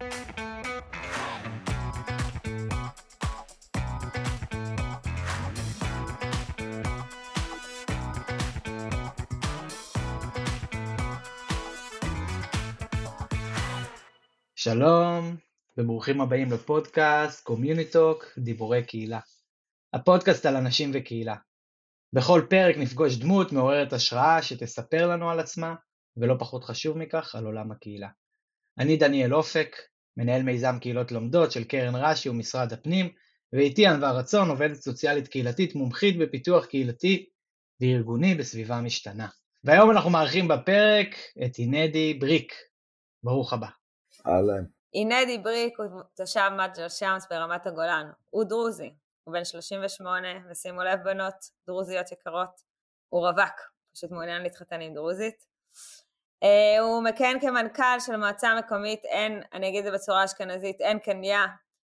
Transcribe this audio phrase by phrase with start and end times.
[0.00, 0.10] שלום
[15.78, 19.20] וברוכים הבאים לפודקאסט CommuniTalk דיבורי קהילה.
[19.92, 21.36] הפודקאסט על אנשים וקהילה.
[22.12, 25.74] בכל פרק נפגוש דמות מעוררת השראה שתספר לנו על עצמה,
[26.16, 28.08] ולא פחות חשוב מכך, על עולם הקהילה.
[28.80, 29.76] אני דניאל אופק,
[30.16, 33.08] מנהל מיזם קהילות לומדות של קרן רש"י ומשרד הפנים,
[33.52, 37.28] ואיתי ענווה רצון, עובדת סוציאלית קהילתית מומחית בפיתוח קהילתי
[37.80, 39.28] וארגוני בסביבה משתנה.
[39.64, 41.08] והיום אנחנו מארחים בפרק
[41.44, 42.52] את הינדי בריק.
[43.22, 43.66] ברוך הבא.
[44.26, 44.64] אהלן.
[44.94, 48.90] הינדי בריק הוא תושב מג'ל שמס ברמת הגולן, הוא דרוזי,
[49.24, 51.34] הוא בן 38, ושימו לב בנות
[51.66, 52.60] דרוזיות יקרות,
[53.08, 53.54] הוא רווק,
[53.94, 55.49] פשוט מעוניין להתחתן עם דרוזית.
[56.44, 60.98] Uh, הוא מכהן כמנכ"ל של מועצה מקומית עין, אני אגיד את זה בצורה אשכנזית, עין
[60.98, 61.46] קניה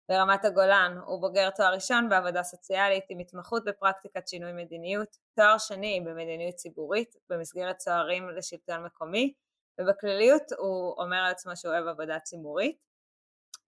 [0.08, 6.00] ברמת הגולן, הוא בוגר תואר ראשון בעבודה סוציאלית עם התמחות בפרקטיקת שינוי מדיניות, תואר שני
[6.06, 9.32] במדיניות ציבורית במסגרת צוערים לשלטון מקומי,
[9.80, 12.76] ובכלליות הוא אומר על עצמו שהוא אוהב עבודה ציבורית.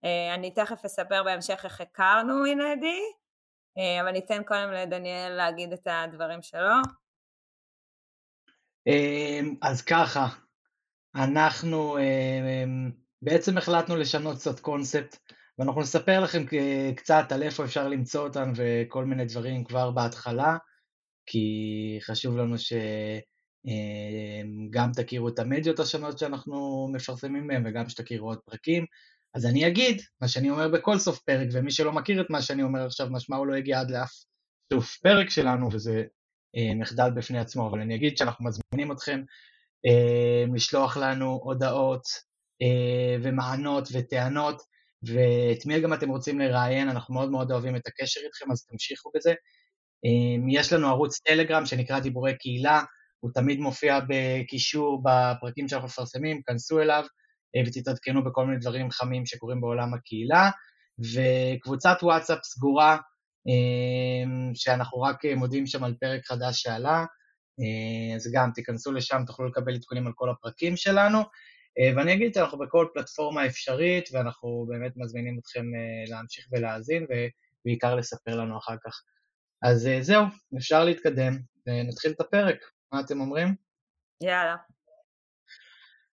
[0.05, 3.01] אה, אני תכף אספר בהמשך איך הכרנו עם אדי,
[3.77, 6.75] אה, אבל ניתן קודם לדניאל להגיד את הדברים שלו.
[9.61, 10.27] אז ככה,
[11.15, 15.17] אנחנו אמ, בעצם החלטנו לשנות קצת קונספט,
[15.59, 16.43] ואנחנו נספר לכם
[16.95, 20.57] קצת על איפה אפשר למצוא אותן וכל מיני דברים כבר בהתחלה,
[21.25, 21.47] כי
[22.01, 22.73] חשוב לנו ש...
[23.65, 28.85] אמ, גם תכירו את המדיות השונות שאנחנו מפרסמים מהן וגם שתכירו עוד פרקים.
[29.35, 32.63] אז אני אגיד מה שאני אומר בכל סוף פרק, ומי שלא מכיר את מה שאני
[32.63, 34.11] אומר עכשיו, משמע הוא לא הגיע עד לאף
[34.73, 36.03] סוף פרק שלנו, וזה
[36.55, 39.23] אה, מחדל בפני עצמו, אבל אני אגיד שאנחנו מזמינים אתכם אה,
[40.53, 42.03] לשלוח לנו הודעות
[42.61, 44.61] אה, ומענות וטענות,
[45.03, 49.11] ואת מי גם אתם רוצים לראיין, אנחנו מאוד מאוד אוהבים את הקשר איתכם, אז תמשיכו
[49.15, 49.33] בזה.
[50.49, 52.83] יש לנו ערוץ טלגרם שנקרא דיבורי קהילה,
[53.19, 57.03] הוא תמיד מופיע בקישור בפרקים שאנחנו מפרסמים, כנסו אליו
[57.55, 60.49] אה, ותתעדכנו בכל מיני דברים חמים שקורים בעולם הקהילה,
[60.99, 62.97] וקבוצת וואטסאפ סגורה,
[63.47, 67.05] אה, שאנחנו רק מודיעים שם על פרק חדש שעלה, אה,
[68.15, 71.19] אז גם תיכנסו לשם, תוכלו לקבל עדכונים על כל הפרקים שלנו,
[71.95, 75.65] ואני אגיד שאנחנו בכל פלטפורמה אפשרית, ואנחנו באמת מזמינים אתכם
[76.07, 77.05] להמשיך ולהאזין,
[77.65, 79.01] ובעיקר לספר לנו אחר כך.
[79.61, 80.25] אז זהו,
[80.57, 82.57] אפשר להתקדם, ונתחיל את הפרק.
[82.91, 83.55] מה אתם אומרים?
[84.23, 84.55] יאללה.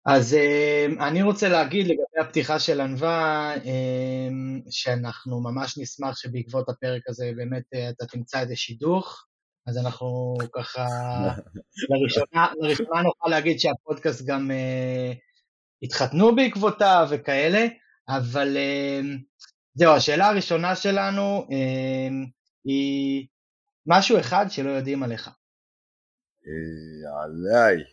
[0.05, 4.29] אז אה, אני רוצה להגיד לגבי הפתיחה של ענווה, אה,
[4.69, 9.25] שאנחנו ממש נשמח שבעקבות הפרק הזה באמת אה, אתה תמצא איזה שידוך,
[9.67, 10.85] אז אנחנו ככה,
[11.89, 14.51] לראשונה, לראשונה נוכל להגיד שהפודקאסט גם
[15.81, 17.65] התחתנו בעקבותיו וכאלה,
[18.09, 18.57] אבל
[19.73, 21.47] זהו, השאלה הראשונה שלנו
[22.65, 23.27] היא
[23.85, 25.29] משהו אחד שלא יודעים עליך.
[27.23, 27.83] עליי.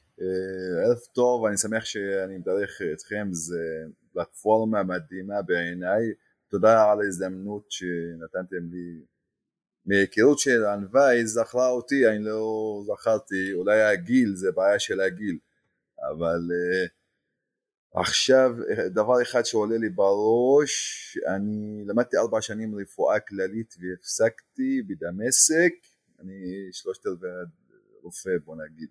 [0.84, 6.02] ערב טוב, אני שמח שאני מדרך אתכם, זה פלטפורמה מדהימה בעיניי.
[6.50, 9.11] תודה על ההזדמנות שנתתם לי.
[9.86, 15.38] מהיכרות של ענווה היא זכרה אותי, אני לא זכרתי, אולי הגיל, זה בעיה של הגיל,
[16.10, 16.90] אבל uh,
[17.94, 18.50] עכשיו
[18.94, 20.72] דבר אחד שעולה לי בראש,
[21.26, 25.72] אני למדתי ארבע שנים רפואה כללית והפסקתי בדמשק,
[26.20, 27.30] אני שלושת רבעי
[28.02, 28.88] רופא בוא נגיד.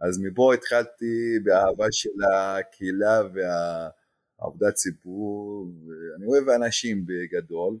[0.00, 7.78] אז מפה התחלתי באהבה של הקהילה והעבודת ציבור, ואני אוהב אנשים בגדול,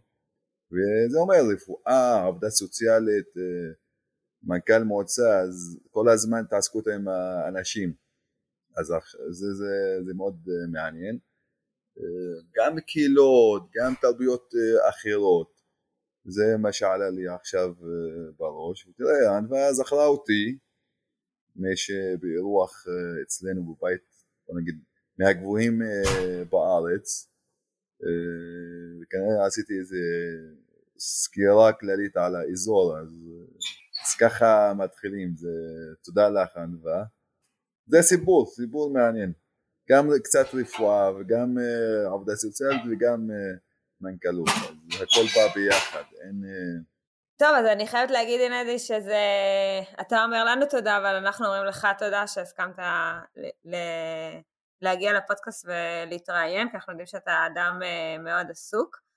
[0.72, 3.72] וזה אומר רפואה, עבודה סוציאלית, אה,
[4.42, 7.92] מנכ"ל מועצה, אז כל הזמן תעסקו עם האנשים,
[8.76, 8.86] אז
[9.30, 11.18] זה, זה, זה מאוד אה, מעניין.
[11.98, 14.50] אה, גם קהילות, גם תרבויות
[14.88, 15.62] אחרות,
[16.24, 17.74] זה מה שעלה לי עכשיו
[18.38, 20.58] בראש, ותראה, ענווה זכרה אותי,
[21.74, 24.02] שבאירוח אה, אצלנו בבית,
[24.46, 24.74] בוא נגיד,
[25.18, 25.78] מהגבוהים
[26.50, 27.28] בארץ,
[29.02, 29.96] וכנראה עשיתי איזה
[31.02, 33.08] סקירה כללית על האזור, אז,
[34.04, 35.48] אז ככה מתחילים, זה,
[36.04, 37.04] תודה לך ענווה.
[37.86, 39.32] זה סיפור, סיפור מעניין,
[39.90, 41.56] גם קצת רפואה וגם
[42.14, 43.30] עבודה סוציאלית וגם
[44.00, 46.42] מנכ"לות, אז הכל בא ביחד, אין...
[46.44, 46.82] אה,
[47.36, 49.22] טוב, אז אני חייבת להגיד, אינדי, שזה...
[50.00, 52.82] אתה אומר לנו תודה, אבל אנחנו אומרים לך תודה שהסכמת ל...
[53.64, 53.76] ל...
[54.82, 57.78] להגיע לפודקאסט ולהתראיין, כי אנחנו יודעים שאתה אדם
[58.24, 59.11] מאוד עסוק.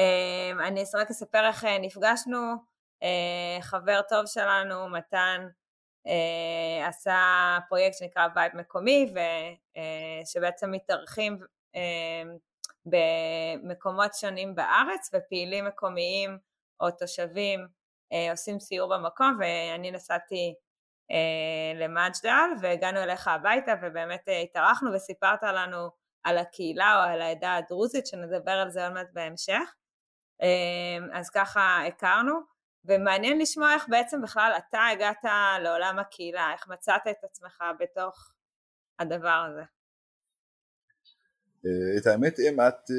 [0.00, 2.70] אה, אני רק אספר איך נפגשנו,
[3.60, 5.48] חבר טוב שלנו, מתן,
[6.88, 9.12] עשה פרויקט שנקרא וייב מקומי,
[10.24, 11.38] ושבעצם מתארחים
[12.86, 16.38] במקומות שונים בארץ ופעילים מקומיים
[16.80, 17.66] או תושבים
[18.12, 20.54] אה, עושים סיור במקום ואני נסעתי
[21.10, 25.90] אה, למג'דל והגענו אליך הביתה ובאמת אה, התארחנו וסיפרת לנו
[26.24, 29.74] על הקהילה או על העדה הדרוזית שנדבר על זה עוד מעט בהמשך
[31.12, 32.32] אז ככה הכרנו.
[32.84, 35.24] ומעניין לשמוע איך בעצם בכלל אתה הגעת
[35.62, 38.32] לעולם הקהילה, איך מצאת את עצמך בתוך
[38.98, 39.62] הדבר הזה.
[41.98, 42.90] את האמת אם את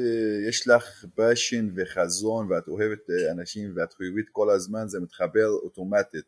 [0.48, 6.24] יש לך passion וחזון ואת אוהבת אנשים ואת חיובית כל הזמן זה מתחבר אוטומטית.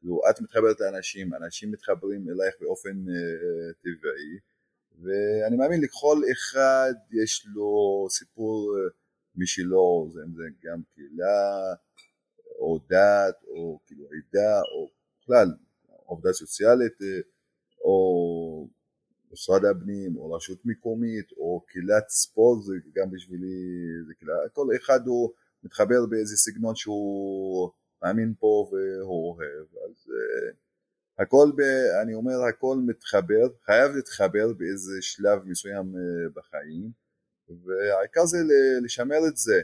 [0.00, 3.04] כאילו את מתחברת לאנשים, אנשים מתחברים אלייך באופן
[3.82, 4.38] טבעי.
[5.02, 8.76] ואני מאמין לכל אחד יש לו סיפור
[9.36, 11.74] uh, משלו, זה, זה גם קהילה
[12.58, 14.90] או דת או כאילו עדה או
[15.20, 15.48] בכלל
[16.06, 17.26] עובדה סוציאלית uh,
[17.84, 18.68] או
[19.32, 23.56] משרד הפנים או רשות מקומית או קהילת ספורט זה גם בשבילי
[24.06, 25.32] זה קהילה, כל אחד הוא
[25.62, 27.70] מתחבר באיזה סגנון שהוא
[28.02, 30.54] מאמין פה והוא אוהב אז uh,
[31.18, 31.60] הכל, ב,
[32.02, 37.03] אני אומר הכל מתחבר, חייב להתחבר באיזה שלב מסוים uh, בחיים
[37.48, 38.38] והעיקר זה
[38.84, 39.62] לשמר את זה,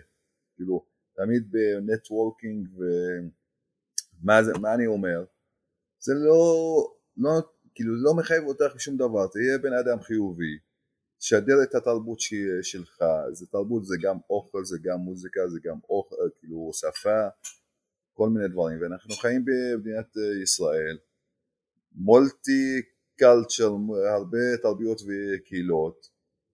[0.54, 0.86] כאילו
[1.16, 2.68] תמיד בנטוורקינג
[4.22, 5.24] ומה אני אומר,
[5.98, 6.42] זה לא,
[7.16, 7.30] לא,
[7.74, 10.58] כאילו לא מחייב אותך בשום דבר, תהיה בן אדם חיובי,
[11.18, 15.78] תשדר את התרבות ש, שלך, זה תרבות זה גם אוכל, זה גם מוזיקה, זה גם
[15.88, 17.28] אוכל, כאילו שפה
[18.12, 18.82] כל מיני דברים.
[18.82, 20.98] ואנחנו חיים במדינת אה, ישראל
[21.92, 22.82] מולטי
[23.16, 23.72] קלצ'ר
[24.14, 26.06] הרבה תרבויות וקהילות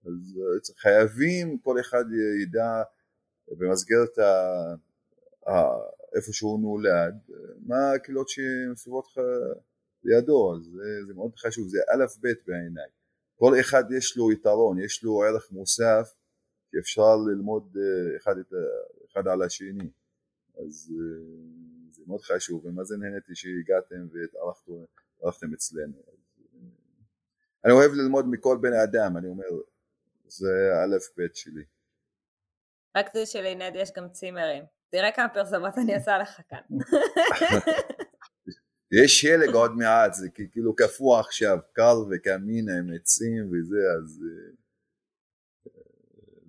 [0.07, 2.05] אז אה, חייבים כל אחד
[2.43, 2.83] ידע
[3.49, 4.31] במסגרת ה...
[5.51, 5.53] ה...
[6.17, 7.15] איפה שהוא נולד
[7.67, 9.05] מה הקהילות שמסביבות
[10.05, 12.89] לידו אז זה, זה מאוד חשוב זה א' ב' בעיניי.
[13.37, 16.15] כל אחד יש לו יתרון יש לו ערך מוסף
[16.71, 18.53] שאפשר ללמוד אה, אחד, את,
[19.13, 19.91] אחד על השני.
[20.59, 21.27] אז אה,
[21.91, 26.03] זה מאוד חשוב ומה זה נהניתי שהגעתם והתארחתם אצלנו.
[27.65, 29.45] אני אוהב ללמוד מכל בן אדם אני אומר
[30.29, 31.65] זה א' ב' שלי.
[32.97, 34.65] רק זה שלעינד יש גם צימרים.
[34.91, 36.61] תראה כמה פרסומות אני עושה לך כאן.
[39.03, 44.53] יש שלג עוד מעט זה כאילו קפוא עכשיו קר וקמין עם עצים וזה אז אה,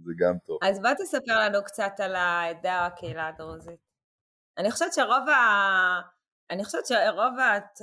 [0.03, 0.59] זה גם טוב.
[0.63, 3.79] אז בוא תספר לנו קצת על העדה הקהילה הדרוזית.
[4.57, 6.16] אני חושבת שרוב ה...
[6.51, 7.33] אני חושבת שרוב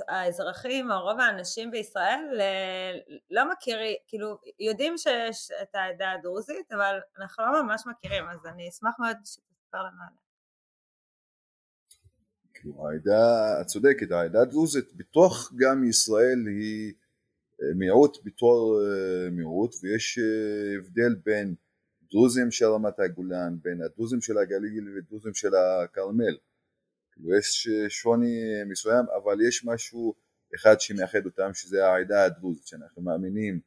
[0.07, 2.91] האזרחים או רוב האנשים בישראל אה,
[3.31, 8.69] לא מכירים, כאילו יודעים שיש את העדה הדרוזית אבל אנחנו לא ממש מכירים אז אני
[8.69, 10.25] אשמח מאוד שתספר לנו עליה.
[12.53, 16.93] כאילו העדה, את צודקת, העדה הדרוזית בתוך גם ישראל היא
[17.61, 20.19] אה, מיעוט בתור אה, מיעוט ויש
[20.77, 21.55] הבדל בין
[22.11, 26.37] דרוזים של רמת הגולן, בין הדרוזים של הגליל ודרוזים של הכרמל
[27.17, 30.15] ויש שוני מסוים אבל יש משהו
[30.55, 33.59] אחד שמאחד אותם שזה העדה הדרוזית שאנחנו מאמינים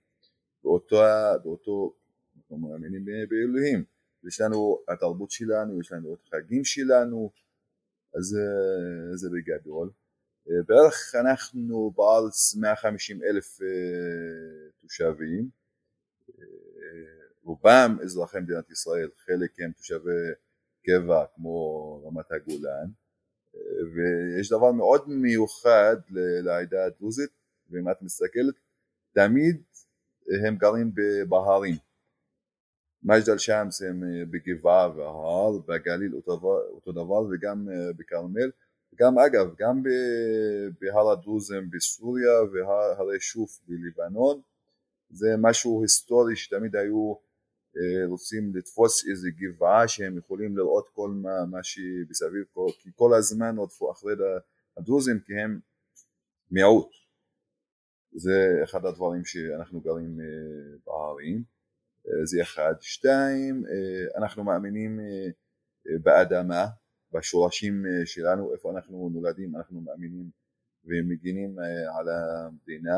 [0.64, 1.02] באותו,
[1.44, 1.94] באותו
[2.36, 3.84] אנחנו מאמינים באלוהים.
[4.28, 7.30] יש לנו התרבות שלנו, יש לנו את החגים שלנו
[8.14, 8.36] אז
[9.14, 9.90] זה בגדול
[10.66, 15.48] בערך אנחנו בארץ 150 אלף אה, תושבים.
[17.44, 20.10] רובם אזרחי מדינת ישראל, חלק הם תושבי
[20.86, 22.88] קבע כמו רמת הגולן
[23.94, 25.96] ויש דבר מאוד מיוחד
[26.44, 27.30] לעדה הדרוזית
[27.70, 28.54] ואם את מסתכלת
[29.12, 29.62] תמיד
[30.44, 30.92] הם גרים
[31.28, 31.74] בהרים.
[33.02, 38.50] מג'דל שמס הם בגבעה וההר, בגליל אותו דבר, וגם בכרמל.
[38.94, 39.82] גם אגב גם
[40.80, 44.40] בהר הדרוזים בסוריה והרי שוף בלבנון
[45.10, 47.27] זה משהו היסטורי שתמיד היו אה,
[48.06, 52.44] רוצים לתפוס איזה גבעה שהם יכולים לראות כל מה, מה שמסביב,
[52.78, 54.12] כי כל הזמן רדפו אחרי
[54.76, 55.60] הדרוזים כי הם
[56.50, 56.90] מיעוט.
[58.12, 60.26] זה אחד הדברים שאנחנו גרים אה,
[60.86, 61.42] בהרים,
[62.06, 62.74] אה, זה אחד.
[62.80, 63.64] שתיים,
[64.16, 65.00] אנחנו מאמינים
[66.02, 66.66] באדמה,
[67.12, 70.30] בשורשים שלנו, איפה אנחנו נולדים, אנחנו מאמינים
[70.84, 71.58] ומגינים
[71.98, 72.96] על המדינה,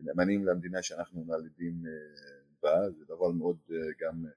[0.00, 1.82] נאמנים למדינה שאנחנו נולדים
[2.62, 4.30] בה, זה דבר מאוד אה, גם אה,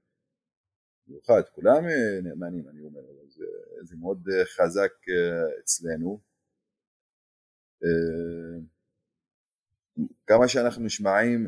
[1.07, 3.45] מיוחד, כולם אה, נאמנים אני אומר, אבל זה,
[3.83, 4.91] זה מאוד חזק
[5.59, 6.19] אצלנו.
[10.27, 11.47] כמה שאנחנו נשמעים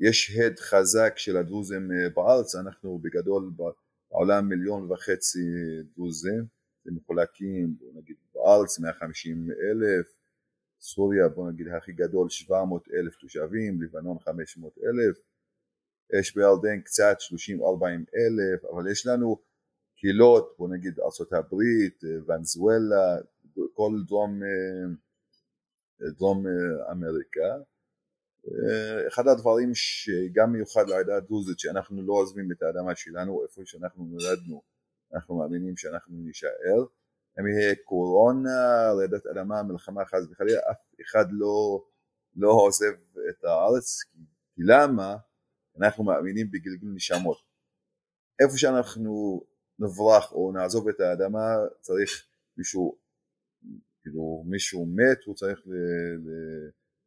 [0.00, 3.52] יש הד חזק של הדרוזים בארץ, אנחנו בגדול
[4.10, 5.38] בעולם מיליון וחצי
[5.94, 6.46] דרוזים,
[6.84, 10.06] זה מחולקים בוא נגיד בארץ 150 אלף,
[10.80, 15.18] סוריה בוא נגיד הכי גדול 700 אלף תושבים, לבנון 500 אלף,
[16.20, 17.84] יש בירדן קצת 30-40
[18.16, 19.38] אלף, אבל יש לנו
[19.96, 21.56] קהילות, בוא נגיד ארה"ב,
[22.26, 23.16] ונזואלה,
[23.72, 24.40] כל דרום,
[26.16, 26.44] דרום
[26.90, 27.56] אמריקה.
[29.08, 34.62] אחד הדברים שגם מיוחד לעדה הדרוזית שאנחנו לא עוזבים את האדמה שלנו איפה שאנחנו נולדנו
[35.14, 36.84] אנחנו מאמינים שאנחנו נישאר
[37.40, 41.84] אם יהיה קורונה, רעידת אדמה, מלחמה חס וחלילה אף אחד לא,
[42.36, 42.92] לא עוזב
[43.30, 43.98] את הארץ
[44.58, 45.16] למה?
[45.80, 47.38] אנחנו מאמינים בגלגול נשמות.
[48.40, 49.42] איפה שאנחנו
[49.78, 52.98] נברח או נעזוב את האדמה צריך מישהו
[54.02, 55.72] כאילו מישהו מת הוא צריך ל,
[56.16, 56.30] ל,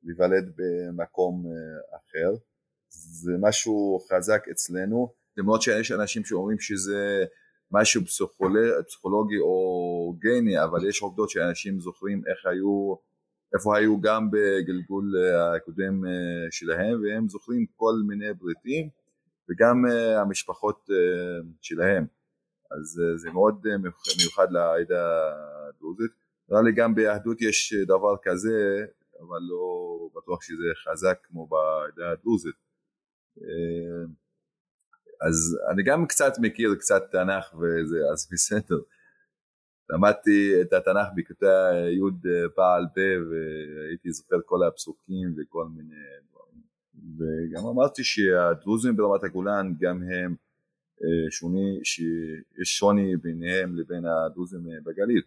[0.04, 2.44] להיוולד במקום אה, אחר.
[2.90, 5.14] זה משהו חזק אצלנו.
[5.38, 7.26] למרות שיש אנשים שאומרים שזה
[7.72, 12.96] משהו פסיכולוגי, או גני אבל יש עובדות שאנשים זוכרים איך היו
[13.56, 16.12] איפה היו גם בגלגול אה, הקודם אה,
[16.52, 18.90] שלהם והם זוכרים כל מיני בריתים
[19.50, 19.86] וגם
[20.18, 20.90] המשפחות
[21.62, 22.06] שלהם
[22.72, 23.66] אז זה מאוד
[24.20, 25.34] מיוחד לעדה
[25.70, 26.12] הדרוזית
[26.50, 28.86] נראה לי גם ביהדות יש דבר כזה
[29.20, 32.56] אבל לא בטוח שזה חזק כמו בעדה הדרוזית.
[33.42, 34.06] אה,
[35.28, 38.80] אז אני גם קצת מכיר קצת תנ"ך וזה, אז בסדר.
[39.90, 45.96] למדתי את התנ"ך בכיתה י' פעל פה והייתי זוכר כל הפסוקים וכל מיני
[46.30, 46.62] דברים.
[47.18, 50.36] וגם אמרתי שהדרוזים ברמת הגולן גם הם
[51.04, 55.22] אה, שוני, שיש שוני ביניהם לבין הדרוזים בגליל.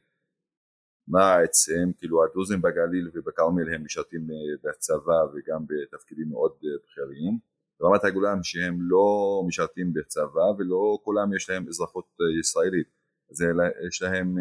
[1.09, 7.39] מה עצם, כאילו הדרוזים בגליל ובכרמל הם משרתים אה, בצבא וגם בתפקידים מאוד אה, בכירים,
[7.81, 12.87] ברמת הגולן שהם לא משרתים בצבא ולא כולם יש להם אזרחות אה, ישראלית,
[13.33, 13.45] אז
[13.89, 14.37] יש להם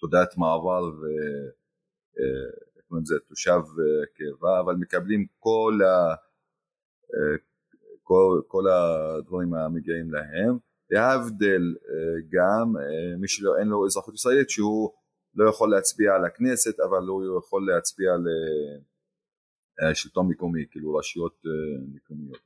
[0.00, 1.04] תודעת מעבר ו...
[3.04, 3.60] זה תושב
[4.14, 6.14] קבע, אבל מקבלים כל, ה...
[8.02, 10.58] כל, כל הדברים המגיעים להם,
[10.90, 11.62] להבדל
[12.32, 12.72] גם
[13.18, 14.90] מי שאין לו אזרחות ישראלית שהוא
[15.34, 18.12] לא יכול להצביע על הכנסת אבל הוא יכול להצביע
[19.90, 22.42] לשלטון מקומי, כאילו רשויות אה, מקומיות.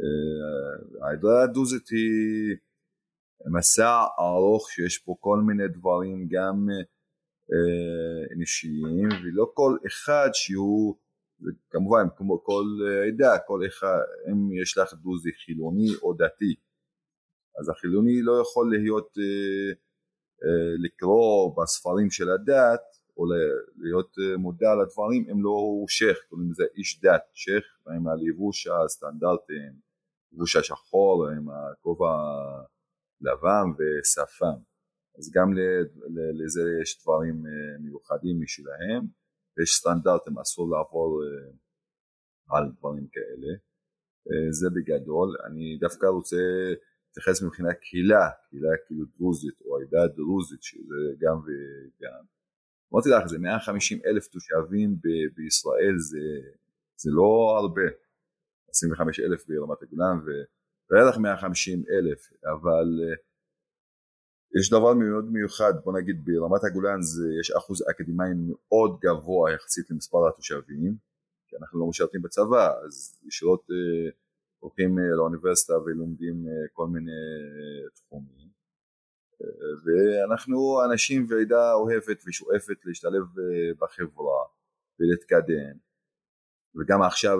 [0.00, 2.56] אה, העדה הדרוזית היא
[3.58, 6.66] מסע ארוך שיש פה כל מיני דברים גם
[7.52, 10.96] אה, אנושיים ולא כל אחד שהוא
[11.70, 12.64] כמובן כמו כל
[13.08, 16.54] עדה כל אחד אם יש לך דרוזי חילוני או דתי.
[17.60, 19.72] אז החילוני לא יכול להיות אה,
[20.84, 22.80] לקרוא בספרים של הדת
[23.16, 23.24] או
[23.76, 27.64] להיות אה, מודע לדברים אם לא הוא שייח, קוראים לזה איש דת, שייח
[27.96, 29.52] עם הלבוש הסטנדרטי,
[30.32, 32.14] לבוש השחור עם הכובע
[33.20, 34.58] לבן ושפם.
[35.18, 35.48] אז גם
[36.38, 39.02] לזה יש דברים אה, מיוחדים משלהם
[39.56, 41.22] ויש סטנדרטים אסור לעבור
[42.50, 43.52] על דברים כאלה.
[44.50, 45.28] זה בגדול.
[45.46, 46.36] אני דווקא רוצה
[47.16, 52.22] להתייחס מבחינת קהילה, קהילה כאילו דרוזית או העדה הדרוזית שזה גם וגם.
[52.92, 56.26] אמרתי לך זה 150 אלף תושבים ב- בישראל זה,
[57.02, 57.88] זה לא הרבה,
[58.70, 60.18] 25 אלף ברמת הגולן
[60.90, 62.20] ובערך 150 אלף
[62.52, 63.18] אבל uh,
[64.60, 69.90] יש דבר מאוד מיוחד בוא נגיד ברמת הגולן זה, יש אחוז אקדמאים מאוד גבוה יחסית
[69.90, 70.96] למספר התושבים
[71.48, 74.26] כי אנחנו לא משרתים בצבא אז ישירות uh,
[74.66, 78.56] הולכים אה, לאוניברסיטה ולומדים אה, כל מיני אה, תחומים.
[79.84, 83.22] ואנחנו אנשים ועדה אוהבת ושואפת להשתלב
[83.80, 84.42] בחברה
[85.00, 85.76] ולהתקדם.
[86.76, 87.38] וגם עכשיו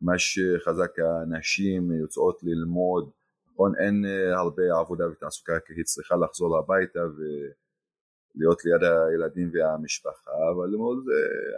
[0.00, 3.10] מה שחזק הנשים יוצאות ללמוד
[3.52, 3.72] נכון?
[3.76, 11.04] אין הרבה עבודה ותעסוקה כי היא צריכה לחזור הביתה ולהיות ליד הילדים והמשפחה אבל ללמוד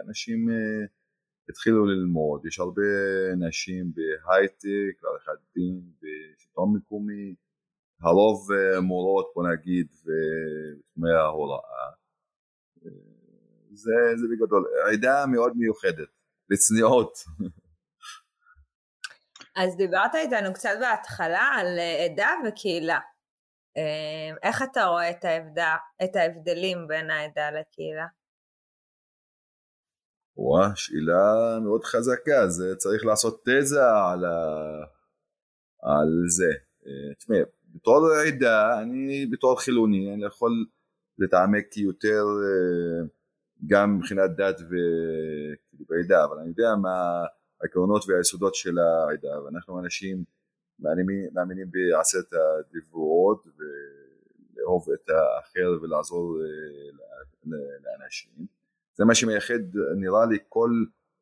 [0.07, 0.49] אנשים
[1.51, 2.81] התחילו ללמוד, יש הרבה
[3.47, 7.35] נשים בהייטק, עריכת דין, בשלטון מקומי,
[8.01, 11.89] הרוב אה, מורות בוא נגיד בתחומי ההוראה,
[13.71, 16.07] זה, זה בגדול, עדה מאוד מיוחדת,
[16.49, 17.13] לצניעות.
[19.55, 22.99] אז דיברת איתנו קצת בהתחלה על אה, עדה וקהילה.
[23.77, 28.07] אה, איך אתה רואה את, ההבדל, את ההבדלים בין העדה לקהילה?
[30.37, 34.37] וואה, שאלה מאוד חזקה, זה צריך לעשות תזה על, ה...
[35.81, 36.51] על זה.
[36.85, 37.35] אה, תשמע,
[37.75, 40.51] בתור עדה, אני בתור חילוני, אני יכול
[41.17, 42.23] להתעמק יותר
[43.67, 44.55] גם מבחינת דת
[45.89, 47.25] ועדה, אבל אני יודע מה
[47.61, 50.23] העקרונות והיסודות של העדה, ואנחנו אנשים
[50.79, 58.45] מאמינים, מאמינים בעשרת הדיברות ולאהוב את האחר ולעזור אה, לאנשים.
[58.95, 60.69] זה מה שמייחד נראה לי כל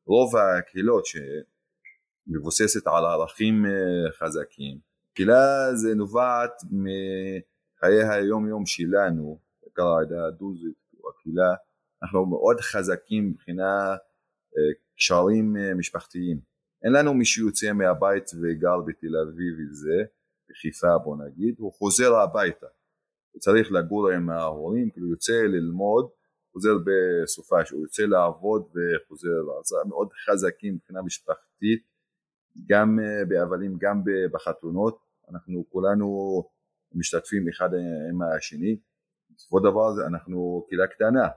[0.05, 1.05] רוב הקהילות
[2.27, 3.65] מבוססת על ערכים
[4.19, 4.77] חזקים.
[5.13, 10.75] קהילה זה נובעת מחיי היום יום שלנו, בעיקר העדה הדרוזית,
[11.09, 11.53] הקהילה,
[12.03, 13.95] אנחנו מאוד חזקים מבחינה
[14.97, 16.39] קשרים משפחתיים.
[16.83, 20.03] אין לנו מי שיוצא מהבית וגר בתל אביב וזה,
[20.49, 22.67] בחיפה בוא נגיד, הוא חוזר הביתה.
[23.31, 26.09] הוא צריך לגור עם ההורים, כאילו יוצא ללמוד,
[26.53, 31.83] חוזר בסופש, הוא יוצא לעבוד וחוזר להרצאה, מאוד חזקים מבחינה משפחתית,
[32.69, 34.03] גם אה, באבלים, גם
[34.33, 34.99] בחתונות,
[35.31, 36.07] אנחנו כולנו
[36.95, 37.69] משתתפים אחד
[38.09, 38.79] עם השני,
[39.35, 41.27] בסופו של דבר אנחנו קהילה קטנה,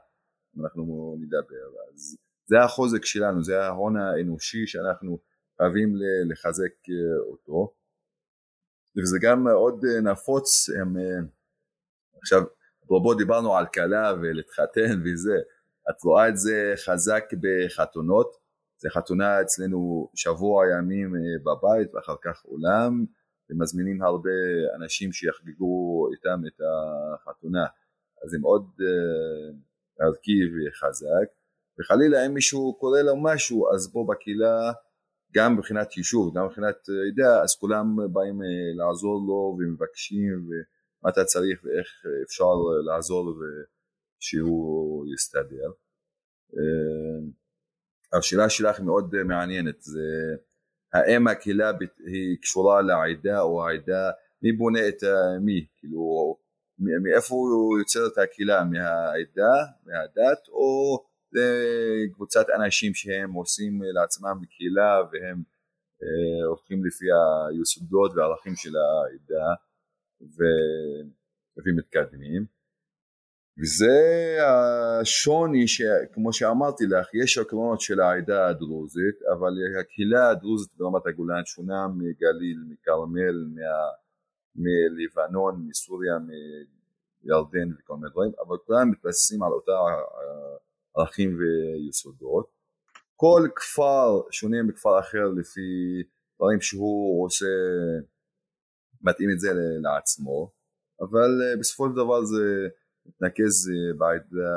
[0.60, 2.18] אנחנו נדבר, אז
[2.52, 5.18] זה החוזק שלנו, זה ההון האנושי שאנחנו
[5.56, 5.92] חייבים
[6.30, 7.74] לחזק אה, אותו,
[8.96, 10.96] וזה גם מאוד אה, נפוץ, הם,
[12.22, 12.42] עכשיו
[12.84, 15.38] אפרופו דיברנו על כלה ולהתחתן וזה,
[15.90, 18.36] את רואה את זה חזק בחתונות,
[18.78, 23.04] זה חתונה אצלנו שבוע ימים אה, בבית ואחר כך עולם,
[23.50, 24.30] ומזמינים הרבה
[24.76, 26.60] אנשים שיחגגו איתם את
[27.14, 27.64] החתונה,
[28.24, 28.70] אז זה מאוד
[30.00, 31.41] ערכי וחזק,
[31.80, 34.72] וחלילה אם מישהו קורא לו משהו אז פה בקהילה
[35.34, 36.76] גם מבחינת יישוב, גם מבחינת
[37.24, 38.40] אה, אז כולם באים
[38.78, 40.48] לעזור לו ומבקשים
[41.02, 41.88] מה אתה צריך ואיך
[42.26, 42.54] אפשר
[42.86, 45.70] לעזור ושהוא יסתדר.
[46.56, 47.28] אה,
[48.18, 50.00] השאלה שלך מאוד מעניינת, זה
[50.92, 51.70] האם הקהילה
[52.06, 54.10] היא קשורה לעדה או העדה,
[54.42, 55.02] מי בונה את
[55.40, 56.36] מי, כאילו
[56.78, 59.54] מאיפה הוא יוצר את הקהילה, מהעדה,
[59.86, 61.04] מהדת או
[62.14, 65.42] קבוצת אנשים שהם עושים לעצמם קהילה והם
[66.02, 67.06] אה, הולכים לפי
[67.48, 69.54] היסודות והערכים של העדה
[71.66, 72.46] ומתקדמים.
[73.58, 73.96] וזה
[74.46, 81.86] השוני שכמו שאמרתי לך יש עקרונות של העדה הדרוזית אבל הקהילה הדרוזית ברמת הגולן שונה
[81.88, 83.90] מגליל, מכרמל, מה,
[84.56, 89.72] מלבנון, מסוריה, מירדן וכל מיני דברים אבל כולם מתבססים על אותה
[90.96, 92.62] ערכים ויסודות
[93.24, 95.60] כל כפר שונה מכפר אחר לפי
[96.36, 97.46] דברים שהוא עושה
[99.02, 99.48] מתאים את זה
[99.82, 100.52] לעצמו,
[101.00, 102.68] אבל אה, בסופו של דבר זה
[103.06, 104.54] מתנקז אה, בעדה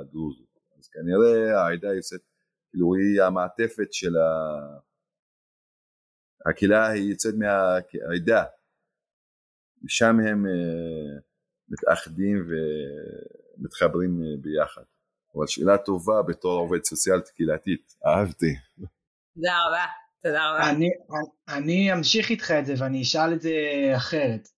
[0.00, 0.48] הדרוזית.
[0.78, 2.20] אז כנראה העדה יוצאת,
[2.70, 4.28] כאילו היא המעטפת של ה...
[6.50, 8.44] הקהילה היא יוצאת מהעדה,
[9.84, 11.20] ושם הם אה,
[11.68, 14.82] מתאחדים ומתחברים ביחד.
[15.36, 18.54] אבל שאלה טובה בתור עובד סוציאלית קהילתית, אהבתי.
[19.34, 19.84] תודה רבה.
[20.22, 20.70] תודה רבה.
[20.70, 20.88] אני,
[21.48, 23.52] אני אמשיך איתך את זה ואני אשאל את זה
[23.96, 24.48] אחרת.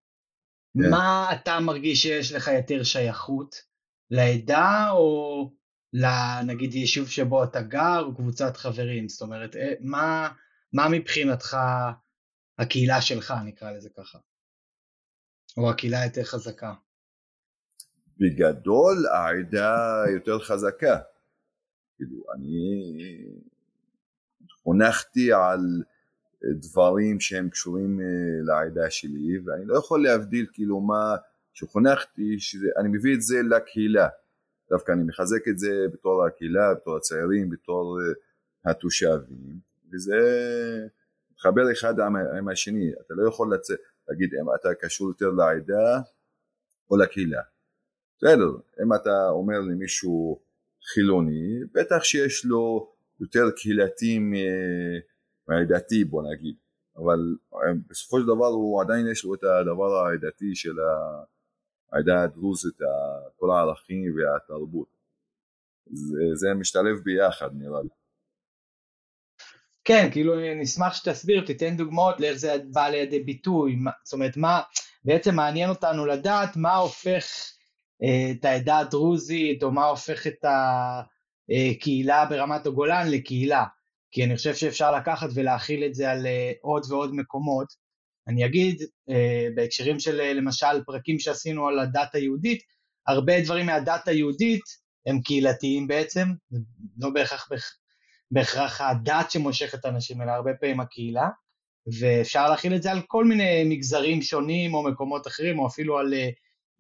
[0.78, 0.83] Yeah.
[0.83, 0.90] כן.
[0.90, 3.70] מה אתה מרגיש שיש לך יותר שייכות?
[4.11, 5.50] לעדה או
[5.92, 9.09] לנגיד יישוב שבו אתה גר או קבוצת חברים?
[9.09, 10.28] זאת אומרת, אה, מה,
[10.72, 11.56] מה מבחינתך
[12.59, 14.18] הקהילה שלך, נקרא לזה ככה?
[15.56, 16.74] או הקהילה יותר חזקה?
[18.20, 20.98] בגדול העדה יותר חזקה.
[21.96, 22.94] כאילו, אני
[24.62, 25.83] חונכתי על
[26.44, 28.06] דברים שהם קשורים אה,
[28.44, 31.16] לעדה שלי ואני לא יכול להבדיל כאילו מה
[31.52, 34.09] שחונכתי שאני מביא את זה לקהילה.
[34.70, 39.61] דווקא אני מחזק את זה בתור הקהילה, בתור הצעירים, בתור אה, התושבים
[39.92, 40.18] וזה
[41.33, 42.92] מתחבר אחד עם, עם השני.
[43.06, 43.78] אתה לא יכול לצאת,
[44.09, 46.00] להגיד אם אתה קשור יותר לעדה
[46.90, 47.42] או לקהילה
[48.22, 48.50] בסדר,
[48.83, 50.40] אם אתה אומר למישהו
[50.94, 54.18] חילוני בטח שיש לו יותר קהילתי
[55.48, 56.54] מהעדתי בוא נגיד.
[56.96, 60.74] אבל אה, בסופו של דבר הוא עדיין יש לו את הדבר העדתי של
[61.92, 62.78] העדה הדרוזית,
[63.37, 64.88] כל הערכים והתרבות.
[65.92, 67.88] זה, זה משתלב ביחד נראה לי.
[69.85, 74.61] כן, כאילו נשמח שתסביר, תיתן דוגמאות לאיך זה בא לידי ביטוי, זאת אומרת מה,
[75.04, 77.60] בעצם מעניין אותנו לדעת מה הופך אה,
[78.05, 81.01] את העדה הדרוזית או מה הופך את ה...
[81.51, 83.65] אה, קהילה ברמת הגולן לקהילה,
[84.11, 87.67] כי אני חושב שאפשר לקחת ולהכיל את זה על אה, עוד ועוד מקומות.
[88.29, 92.63] אני אגיד, אה, בהקשרים של למשל פרקים שעשינו על הדת היהודית,
[93.07, 94.63] הרבה דברים מהדת היהודית
[95.07, 96.29] הם קהילתיים בעצם,
[96.99, 97.49] לא בהכרח,
[98.31, 101.29] בהכרח הדת שמושכת אנשים, אלא הרבה פעמים הקהילה,
[102.01, 106.15] ואפשר להכיל את זה על כל מיני מגזרים שונים או מקומות אחרים, או אפילו על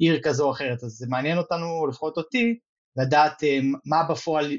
[0.00, 0.82] עיר כזו או אחרת.
[0.82, 2.58] אז זה מעניין אותנו, לפחות אותי,
[2.96, 4.52] לדעת אה, מה בפועל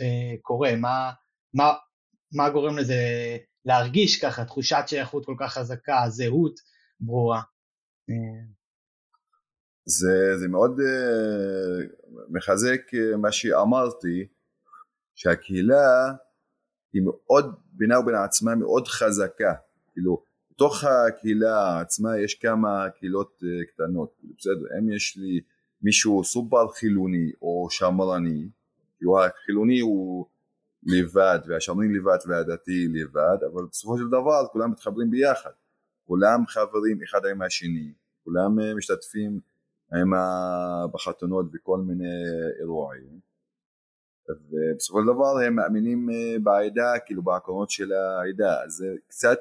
[0.00, 1.10] אה, קורה, מה,
[1.54, 1.72] מה,
[2.32, 2.94] מה גורם לזה
[3.64, 6.60] להרגיש ככה, תחושת שייכות כל כך חזקה, זהות
[7.00, 7.40] ברורה.
[8.10, 8.14] אה.
[9.84, 10.80] זה, זה מאוד
[12.28, 12.80] מחזק
[13.18, 14.26] מה שאמרתי,
[15.14, 16.12] שהקהילה
[16.92, 19.54] היא מאוד, בינה ובין עצמה מאוד חזקה,
[19.92, 20.22] כאילו,
[20.58, 25.40] בתוך הקהילה עצמה יש כמה קהילות אה, קטנות, בסדר, אם יש לי
[25.82, 28.48] מישהו סופר חילוני או שמרני,
[28.96, 30.26] כאילו החילוני הוא
[30.82, 35.50] לבד והשמרני לבד והדתי לבד, אבל בסופו של דבר כולם מתחברים ביחד,
[36.06, 37.92] כולם חברים אחד עם השני,
[38.24, 39.40] כולם אה, משתתפים
[39.92, 40.10] עם
[40.92, 42.24] בחתונות וכל מיני
[42.60, 43.20] אירועים.
[44.28, 49.38] ובסופו של דבר הם מאמינים אה, בעדה, כאילו בעקרונות של העדה, זה קצת,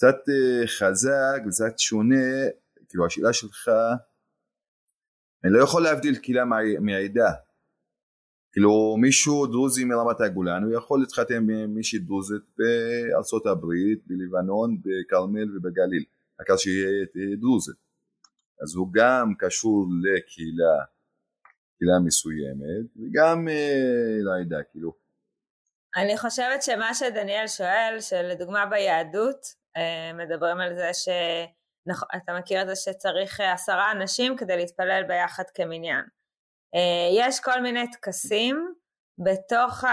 [0.00, 2.48] קצת אה, חזק וקצת שונה,
[2.88, 3.70] כאילו השאלה שלך,
[5.44, 6.44] אני לא יכול להבדיל קהילה
[6.80, 7.32] מהעדה,
[8.52, 15.56] כאילו מישהו דרוזי מרמת הגולן הוא יכול להתחתן עם מישהי דרוזית בארצות הברית, בלבנון, בכרמל
[15.56, 16.04] ובגליל,
[16.40, 17.06] רק אז שיהיה
[17.40, 17.76] דרוזית,
[18.62, 20.84] אז הוא גם קשור לקהילה
[21.78, 24.92] קהילה מסוימת, וגם אה, לעדה, כאילו.
[25.96, 29.59] אני חושבת שמה שדניאל שואל, שלדוגמה ביהדות, אה,
[30.14, 31.08] מדברים על זה ש...
[32.16, 36.04] אתה מכיר את זה שצריך אה, עשרה אנשים כדי להתפלל ביחד כמניין.
[37.18, 38.74] יש כל מיני טקסים
[39.24, 39.84] בתוך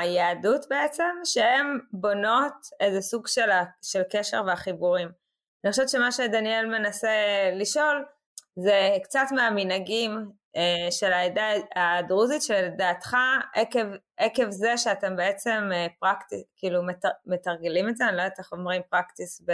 [0.00, 3.50] היהדות בעצם, שהן בונות איזה סוג של,
[3.82, 5.08] של קשר והחיבורים.
[5.64, 7.10] אני חושבת שמה שדניאל מנסה
[7.52, 8.04] לשאול
[8.56, 10.24] זה קצת מהמנהגים אה,
[10.90, 13.16] של העדה הדרוזית שלדעתך
[13.54, 13.86] עקב,
[14.16, 16.80] עקב זה שאתם בעצם אה, פרקטיס, כאילו
[17.26, 19.52] מתרגלים את זה, אני לא יודעת איך אומרים פרקטיס ב,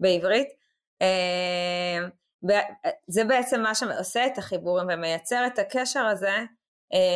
[0.00, 0.48] בעברית,
[1.02, 2.08] אה,
[3.08, 6.36] זה בעצם מה שעושה את החיבורים ומייצר את הקשר הזה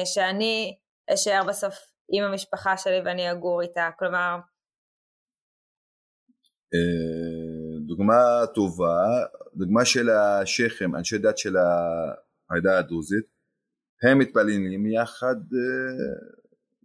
[0.05, 0.77] שאני
[1.15, 1.75] אשאר בסוף
[2.09, 4.37] עם המשפחה שלי ואני אגור איתה, כלומר
[7.87, 9.05] דוגמה טובה,
[9.55, 11.57] דוגמה של השכם, אנשי דת של
[12.51, 13.25] העדה הדרוזית,
[14.03, 16.39] הם מתפללים יחד אה,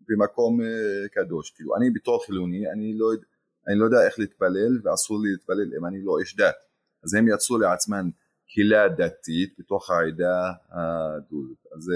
[0.09, 3.11] במקום אה, קדוש, כאילו אני בתור חילוני אני לא,
[3.67, 6.55] אני לא יודע איך להתפלל ואסור לי להתפלל אם אני לא איש דת,
[7.03, 8.09] אז הם יצרו לעצמם
[8.47, 11.93] קהילה דתית בתוך העדה הדרוזית, אז זה,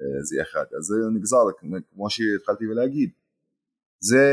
[0.00, 1.44] אה, זה אחד, אז זה נגזר
[1.94, 3.10] כמו שהתחלתי להגיד,
[4.00, 4.26] זה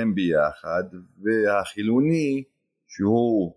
[0.00, 0.84] הם ביחד
[1.22, 2.44] והחילוני
[2.88, 3.54] שהוא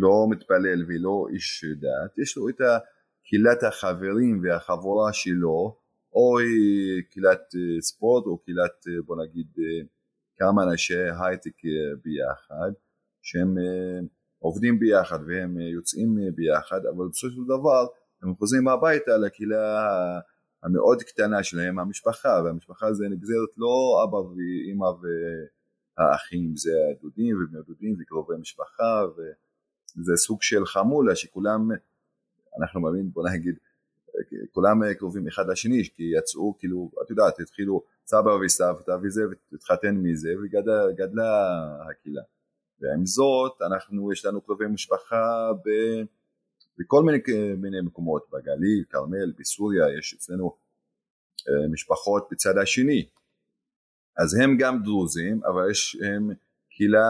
[0.00, 2.60] לא מתפלל ולא איש דת, יש לו את
[3.24, 5.76] קהילת החברים והחבורה שלו,
[6.14, 6.36] או
[7.10, 9.86] קהילת אה, ספורט או קהילת אה, בוא נגיד אה,
[10.36, 11.56] כמה אנשי הייטק
[12.04, 12.72] ביחד,
[13.22, 13.54] שהם
[14.38, 17.86] עובדים ביחד והם יוצאים ביחד, אבל בסופו של דבר
[18.22, 19.88] הם חוזרים הביתה לקהילה
[20.62, 24.86] המאוד קטנה שלהם, המשפחה, והמשפחה זה נגזרת לא אבא ואימא
[25.98, 29.20] והאחים, זה הדודים ובני דודים וקרובי משפחה ו...
[29.94, 31.68] זה סוג של חמולה שכולם,
[32.60, 33.54] אנחנו מאמינים, בוא נגיד,
[34.52, 40.28] כולם קרובים אחד לשני, כי יצאו, כאילו, את יודעת, התחילו סבא וסבתא וזה, והתחתן מזה,
[40.42, 42.22] וגדלה הקהילה.
[42.80, 45.68] ועם זאת, אנחנו, יש לנו קרובי משפחה ב,
[46.78, 47.18] בכל מיני,
[47.56, 50.56] מיני מקומות, בגליל, כרמל, בסוריה, יש אצלנו
[51.48, 53.08] אה, משפחות בצד השני.
[54.16, 56.30] אז הם גם דרוזים, אבל יש, הם
[56.76, 57.08] קהילה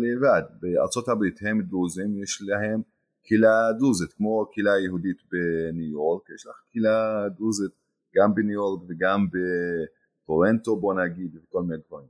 [0.00, 0.42] לבד.
[0.60, 2.82] בארצות הברית הם דרוזים, יש להם
[3.24, 7.72] קהילה דרוזית, כמו קהילה יהודית בניו יורק, יש לך קהילה דרוזית
[8.16, 12.08] גם בניו יורק וגם בטורנטו בוא נגיד וכל מיני דברים.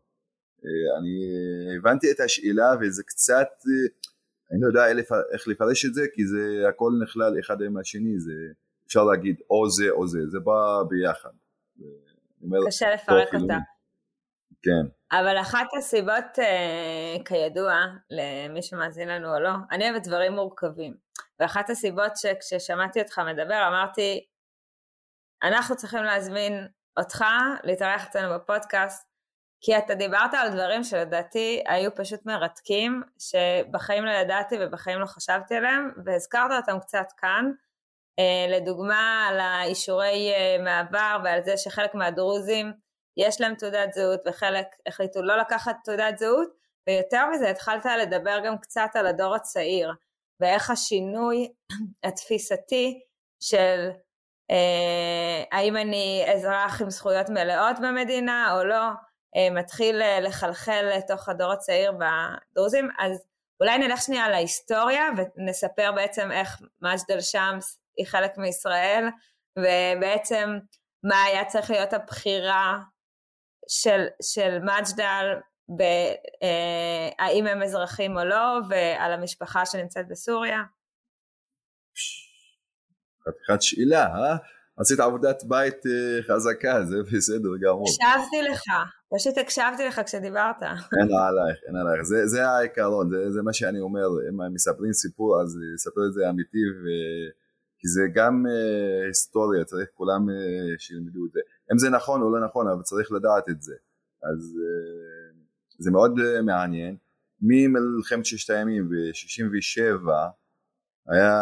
[0.65, 1.17] אה, אני
[1.77, 3.49] הבנתי את השאלה וזה קצת,
[4.53, 4.87] אני לא יודע
[5.33, 8.33] איך לפרש את זה כי זה הכל נכלל אחד עם השני, זה
[8.87, 11.31] אפשר להגיד או זה או זה, זה בא ביחד.
[12.67, 13.59] קשה לפרק אותה.
[14.63, 14.87] כן.
[15.13, 17.75] אבל אחת הסיבות, אה, כידוע,
[18.11, 20.95] למי שמאזין לנו או לא, אני אוהבת דברים מורכבים.
[21.41, 24.27] ואחת הסיבות שכששמעתי אותך מדבר, אמרתי,
[25.43, 27.25] אנחנו צריכים להזמין אותך
[27.65, 29.09] להתארח אצלנו בפודקאסט,
[29.61, 35.55] כי אתה דיברת על דברים שלדעתי היו פשוט מרתקים, שבחיים לא ידעתי ובחיים לא חשבתי
[35.55, 37.51] עליהם, והזכרת אותם קצת כאן.
[38.19, 42.73] אה, לדוגמה, על האישורי אה, מעבר ועל זה שחלק מהדרוזים
[43.17, 46.49] יש להם תעודת זהות וחלק החליטו לא לקחת תעודת זהות
[46.87, 49.93] ויותר מזה התחלת לדבר גם קצת על הדור הצעיר
[50.41, 51.53] ואיך השינוי
[52.05, 53.01] התפיסתי
[53.41, 53.91] של
[54.51, 58.83] אה, האם אני אזרח עם זכויות מלאות במדינה או לא
[59.37, 62.89] אה, מתחיל אה, לחלחל לתוך הדור הצעיר בדרוזים.
[62.99, 63.23] אז
[63.61, 69.09] אולי נלך שנייה להיסטוריה ונספר בעצם איך מג'דל שמס היא חלק מישראל
[69.59, 70.59] ובעצם
[71.05, 72.79] מה היה צריך להיות הבחירה
[73.69, 75.27] של, של מג'דל,
[75.69, 80.63] בהאם אה, הם אזרחים או לא, ועל המשפחה שנמצאת בסוריה?
[83.29, 84.37] חתיכת שאלה, אה?
[84.77, 87.87] עשית עבודת בית אה, חזקה, זה בסדר גמור.
[87.89, 88.63] הקשבתי לך,
[89.17, 90.63] פשוט הקשבתי לך כשדיברת.
[90.63, 95.41] אין עלייך, אין עלייך, זה, זה העיקרון, זה, זה מה שאני אומר, אם מספרים סיפור
[95.41, 96.87] אז לספר את זה אמיתי, ו...
[97.83, 100.33] כי זה גם uh, היסטוריה, צריך כולם uh,
[100.79, 101.41] שילמדו את זה.
[101.73, 103.75] אם זה נכון או לא נכון, אבל צריך לדעת את זה.
[104.23, 105.37] אז uh,
[105.79, 106.97] זה מאוד uh, מעניין.
[107.41, 110.11] ממלחמת ששת הימים ב-67'
[111.09, 111.39] היה,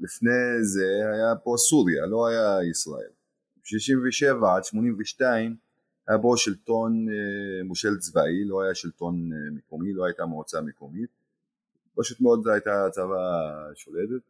[0.00, 3.10] לפני זה היה פה סוריה, לא היה ישראל.
[3.56, 5.56] ב-67' עד 82'
[6.08, 11.10] היה פה שלטון uh, מושל צבאי, לא היה שלטון uh, מקומי, לא הייתה מועצה מקומית.
[11.96, 13.16] פשוט מאוד הייתה הצבא
[13.74, 14.22] שולטת.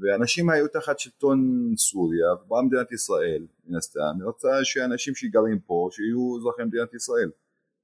[0.00, 6.38] ואנשים היו תחת שלטון סוריה ובאה מדינת ישראל מן הסתם רצה שאנשים שגרים פה שיהיו
[6.38, 7.30] אזרחי מדינת ישראל.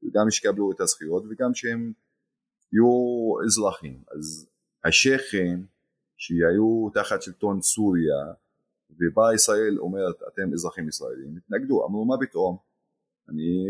[0.03, 1.93] וגם שיקבלו את הזכויות וגם שהם
[2.73, 4.03] יהיו אזרחים.
[4.17, 4.47] אז
[4.85, 5.67] השייחים
[6.17, 8.35] שהיו תחת שלטון סוריה
[8.91, 11.37] ובאה ישראל אומרת אתם אזרחים ישראלים.
[11.37, 12.57] התנגדו אמרו מה פתאום?
[13.29, 13.67] אני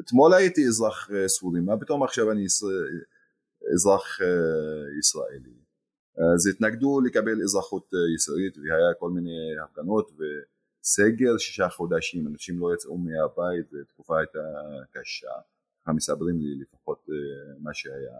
[0.00, 2.44] אתמול הייתי אזרח אה, סורי מה פתאום עכשיו אני
[3.74, 5.67] אזרח אה, ישראלי
[6.18, 12.26] אז התנגדו לקבל אזרחות אה, ישראלית והיה כל מיני הפגנות וסגר שישה חודשים.
[12.26, 14.38] אנשים לא יצאו מהבית ותקופה הייתה
[14.92, 15.28] קשה.
[15.82, 17.14] ככה מסדרים לי לפחות אה,
[17.58, 18.18] מה שהיה.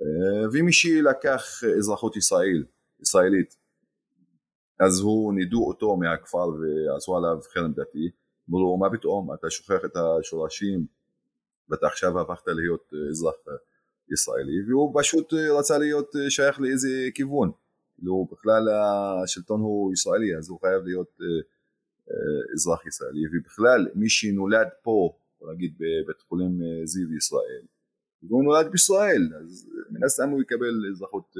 [0.00, 2.64] אה, ומישהי לקח אזרחות ישראל,
[3.00, 3.56] ישראלית
[4.80, 8.10] אז הוא נידו אותו מהכפר ועשו עליו חרם דתי.
[8.50, 9.34] אמרו לו מה פתאום?
[9.34, 10.86] אתה שוכח את השורשים.
[11.68, 13.34] ואתה עכשיו הפכת להיות אזרח
[14.12, 17.50] ישראלי והוא פשוט אה, רצה להיות אה, שייך לאיזה כיוון.
[17.96, 18.68] כאילו בכלל
[19.24, 22.14] השלטון הוא ישראלי אז הוא חייב להיות אה,
[22.54, 23.20] אזרח ישראלי.
[23.32, 25.18] ובכלל מי שנולד פה
[25.52, 27.62] נגיד בבית חולים זיו ישראל
[28.22, 31.34] והוא נולד בישראל אז מן הסתם הוא יקבל אזרחות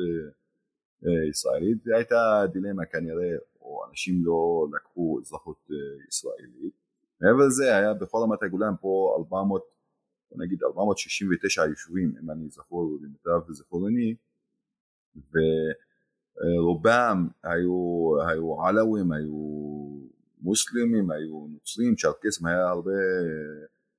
[1.31, 1.85] ישראלית.
[1.85, 5.71] זו הייתה דילמה כנראה או אנשים לא לקחו אזרחות
[6.09, 6.75] ישראלית.
[7.21, 9.78] מעבר לזה היה בכל רמת הגולן פה 400 בוא
[10.37, 14.15] נגיד 469 יישובים אם אני זכור למיטב זכרוני
[16.37, 19.69] ורובם היו, היו עלווים, היו
[20.41, 22.91] מוסלמים, היו נוצרים, צ'רקסים, היה הרבה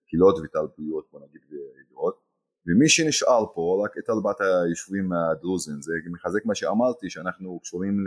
[0.08, 2.30] קהילות ותרבויות בוא נגיד וידיעות.
[2.68, 8.06] ומי שנשאר פה רק את ארבעת היישובים הדרוזים זה מחזק מה שאמרתי שאנחנו קשורים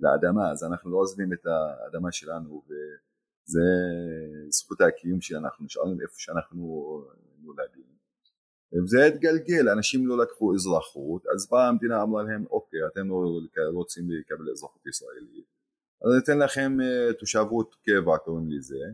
[0.00, 3.60] לאדמה אז אנחנו לא עוזבים את האדמה שלנו וזה
[4.48, 7.02] זכות הקיום שאנחנו נשארים איפה שאנחנו
[7.48, 7.88] נולדים
[8.72, 14.10] וזה התגלגל, אנשים לא לקחו אזרחות, אז באה המדינה אמרה להם אוקיי אתם לא רוצים
[14.10, 15.44] לקבל אזרחות ישראלית
[16.02, 18.84] אז ניתן לכם אה, תושבות קבע קוראים לזה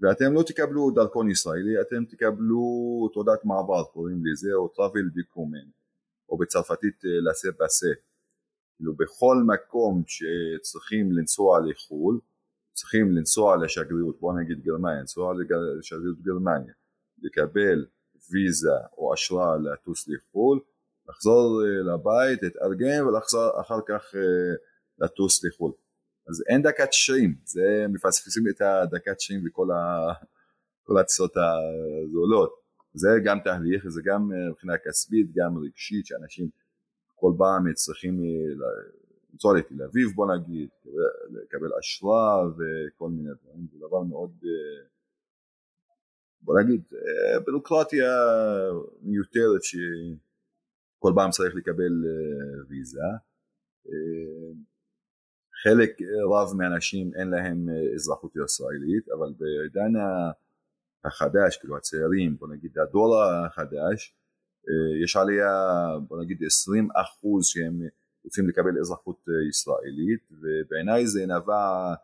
[0.00, 2.64] ואתם לא תקבלו דרכון ישראלי, אתם תקבלו
[3.12, 5.70] תעודת מעבר קוראים לזה או travel document
[6.28, 7.92] או בצרפתית לסה אה, פסה
[8.76, 12.20] כאילו בכל מקום שצריכים לנסוע לחו"ל
[12.72, 15.34] צריכים לנסוע לשגרירות, בוא נגיד גרמניה, לנסוע
[15.78, 16.72] לשגרירות גרמניה
[17.22, 17.86] לקבל
[18.30, 20.60] ויזה או אשרה לטוס לחו"ל,
[21.08, 24.54] לחזור אה, לבית, להתארגן ולחזור אחר כך אה,
[24.98, 25.72] לטוס לחו"ל.
[26.28, 30.12] אז אין דקת שירים, זה מפספסים את הדקת שירים וכל ה...
[30.82, 32.50] כל הטיסות הזולות.
[32.94, 36.48] זה גם תהליך, זה גם אה, מבחינה כספית, גם רגשית, שאנשים
[37.14, 38.20] כל פעם צריכים
[39.32, 40.68] לנסוע לתל אביב בוא נגיד,
[41.30, 44.30] לקבל אשרה וכל מיני דברים, זה דבר מאוד
[46.46, 48.12] בוא נגיד אה, בירוקרטיה
[49.02, 53.08] מיותרת שכל פעם צריך לקבל אה, ויזה.
[53.88, 54.52] אה,
[55.62, 55.90] חלק
[56.32, 59.92] רב מהאנשים אין להם אזרחות ישראלית אבל בעידן
[61.04, 64.14] החדש כאילו הצעירים בוא נגיד הדור החדש
[65.04, 65.52] יש עלייה
[66.08, 67.80] בוא נגיד 20 אחוז שהם
[68.24, 71.94] רוצים לקבל אזרחות ישראלית ובעיניי זה נבע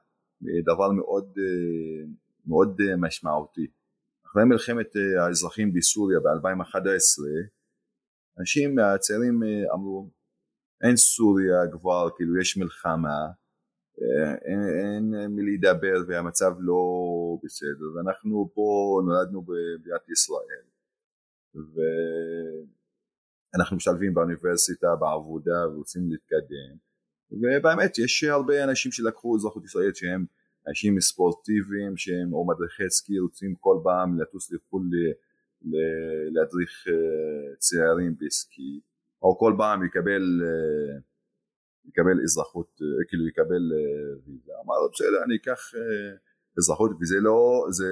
[0.64, 1.38] דבר מאוד
[2.46, 3.66] מאוד משמעותי
[4.32, 7.22] אחרי מלחמת אה, האזרחים בסוריה ב-2011
[8.40, 10.10] אנשים הצעירים אה, אמרו
[10.82, 13.18] אין סוריה כבר כאילו יש מלחמה
[14.02, 16.82] אה, אין, אין מי להידבר והמצב לא
[17.44, 20.64] בסדר ואנחנו פה נולדנו במדינת ישראל.
[23.54, 26.76] ואנחנו משתלבים באוניברסיטה בעבודה ורוצים להתקדם.
[27.30, 30.24] ובאמת יש הרבה אנשים שלקחו אזרחות ישראלית שהם
[30.68, 34.90] אנשים ספורטיביים שהם או מדריכי סקי רוצים כל פעם לטוס לחו"ל
[36.30, 38.80] להדריך אה, צעירים בסקי.
[39.22, 40.98] או כל פעם יקבל אה,
[41.88, 43.72] יקבל אזרחות אה, כאילו יקבל
[44.26, 44.52] ויזה.
[44.64, 45.60] אמר בסדר אני אקח
[46.58, 46.90] אזרחות.
[47.00, 47.84] וזה לא זה,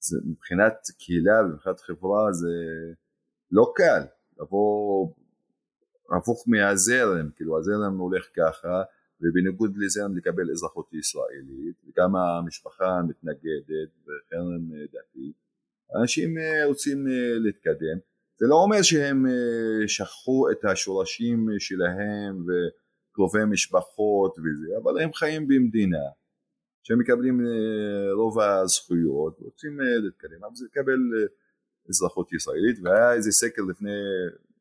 [0.00, 2.54] זה מבחינת קהילה ומבחינת חברה זה
[3.50, 4.02] לא קל.
[4.40, 5.08] לבוא
[6.16, 8.82] הפוך מהזרם כאילו הזרם הולך ככה
[9.20, 15.32] ובניגוד לזה לקבל אזרחות ישראלית, וגם המשפחה מתנגדת וחרם דתי.
[16.00, 17.06] אנשים רוצים
[17.44, 17.98] להתקדם.
[18.36, 19.26] זה לא אומר שהם
[19.86, 26.06] שכחו את השורשים שלהם וקרובי משפחות וזה, אבל הם חיים במדינה
[26.82, 27.40] שמקבלים
[28.12, 30.98] רוב הזכויות, רוצים להתקדם, אבל זה לקבל
[31.88, 33.90] אזרחות ישראלית, והיה איזה סקר לפני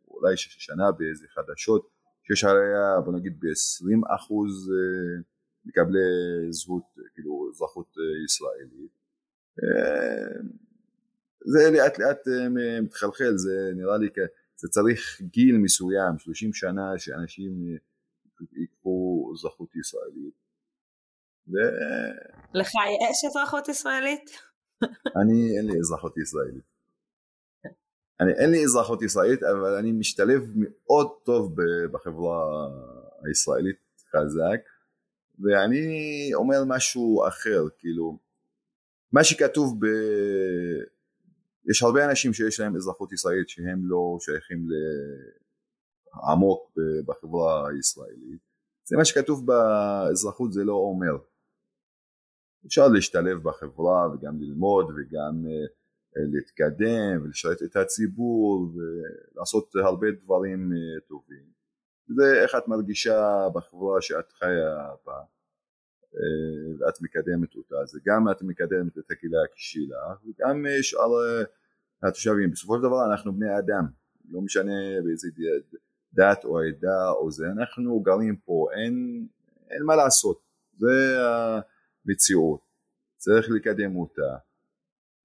[0.07, 1.89] אולי שנה באיזה חדשות,
[2.27, 5.21] שיש עליה בוא נגיד ב-20 אחוז אה,
[5.65, 5.99] מקבלי
[6.49, 8.91] זהות, כאילו אזרחות אה, ישראלית.
[9.63, 10.39] אה,
[11.51, 12.19] זה לאט לאט
[12.83, 14.09] מתחלחל, זה נראה לי,
[14.55, 17.77] זה צריך גיל מסוים, 30 שנה שאנשים
[18.51, 20.33] ייקחו אזרחות ישראלית.
[21.47, 21.53] ו...
[22.53, 22.67] לך
[23.11, 24.29] יש אזרחות ישראלית?
[25.21, 26.76] אני, אין לי אזרחות ישראלית.
[28.19, 31.55] אני, אין לי אזרחות ישראלית אבל אני משתלב מאוד טוב
[31.91, 32.67] בחברה
[33.23, 33.77] הישראלית
[34.11, 34.59] חזק.
[35.39, 38.19] ואני אומר משהו אחר כאילו
[39.11, 39.87] מה שכתוב ב...
[41.71, 44.67] יש הרבה אנשים שיש להם אזרחות ישראלית שהם לא שייכים
[46.31, 48.47] עמוק בחברה הישראלית.
[48.83, 51.17] זה מה שכתוב באזרחות זה לא אומר.
[52.65, 55.76] אפשר להשתלב בחברה וגם ללמוד וגם uh,
[56.33, 61.43] להתקדם ולשרת את הציבור ולעשות הרבה דברים אה, טובים.
[62.07, 65.19] זה איך את מרגישה בחברה שאת חיה בה
[66.15, 71.43] אה, ואת מקדמת אותה, זה גם את מקדמת את הקהילה כשלך וגם שאר
[72.03, 72.51] התושבים.
[72.51, 73.85] בסופו של דבר אנחנו בני אדם,
[74.29, 75.27] לא משנה באיזה
[76.13, 79.27] דת או עדה או זה, אנחנו גרים פה, אין,
[79.69, 80.41] אין מה לעשות,
[80.77, 81.17] זה
[82.05, 82.59] המציאות,
[83.17, 84.37] צריך לקדם אותה.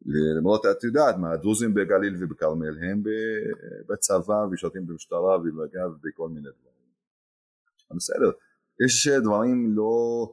[0.07, 3.03] למרות את יודעת מה הדרוזים בגליל ובכרמל הם
[3.89, 6.73] בצבא ומשרתים במשטרה ובמג"ב ובכל מיני דברים.
[7.97, 8.31] בסדר,
[8.87, 10.27] יש דברים לא,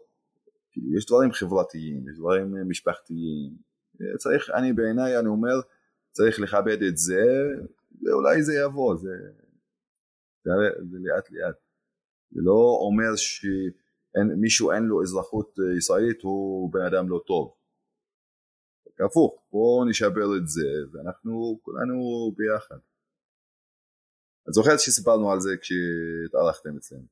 [0.72, 3.52] כאילו יש דברים חברתיים, יש דברים משפחתיים,
[4.18, 5.62] צריך, אני בעיניי אני אומר
[6.12, 7.26] צריך לכבד את זה
[8.04, 9.16] ואולי זה יבוא, זה,
[10.44, 10.52] זה,
[10.92, 11.56] זה לאט לאט.
[12.32, 17.59] זה לא אומר שמישהו אין לו אזרחות ישראלית הוא בן אדם לא טוב
[19.06, 21.96] הפוך, בואו נשבר את זה ואנחנו כולנו
[22.38, 22.78] ביחד.
[24.50, 27.06] את זוכרת שסיפרנו על זה כשהתארחתם אצלנו?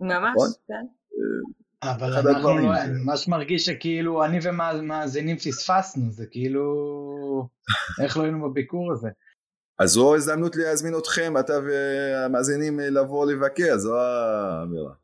[0.00, 0.48] ממש, נכון?
[0.68, 0.86] כן.
[1.82, 6.64] אבל אנחנו, אני ממש מרגיש שכאילו אני ומאזינים פספסנו, זה כאילו,
[8.04, 9.08] איך לא היינו בביקור הזה.
[9.78, 14.94] אז זו הזדמנות להזמין אתכם, אתה והמאזינים לבוא לבקר, זו האמירה.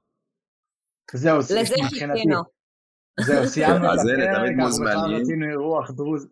[1.14, 2.55] זהו, לזה חיכינו.
[3.20, 6.28] זהו, סיימנו את הפרק, אנחנו בכלל רצינו אירוח דרוזי,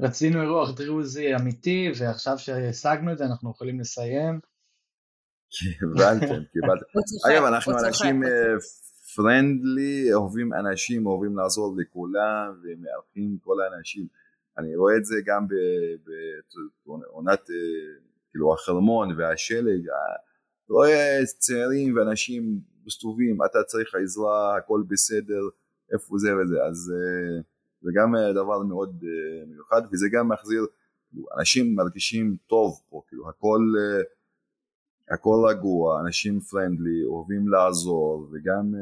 [0.00, 4.40] רצינו אירוח דרוזי אמיתי, ועכשיו שהשגנו את זה אנחנו יכולים לסיים.
[5.78, 6.84] קיבלתם, קיבלתם.
[7.30, 8.22] אגב, אנחנו אנשים
[9.14, 14.06] פרנדלי, אה, אוהבים אנשים, אוהבים לעזור לכולם, ומארחים כל האנשים.
[14.58, 15.46] אני רואה את זה גם
[16.86, 17.56] בעונת, אה,
[18.30, 20.16] כאילו, החרמון והשלג, אה,
[20.68, 25.42] רואה צעירים ואנשים מסתובבים, אתה צריך עזרה, הכל בסדר.
[25.94, 27.40] איפה זה וזה, אז אה,
[27.82, 30.66] זה גם אה, דבר מאוד אה, מיוחד וזה גם מחזיר,
[31.10, 33.60] כאילו, אנשים מרגישים טוב פה, כאילו הכל,
[35.10, 38.74] הכל רגוע, אנשים פרנדלי, אוהבים לעזור וגם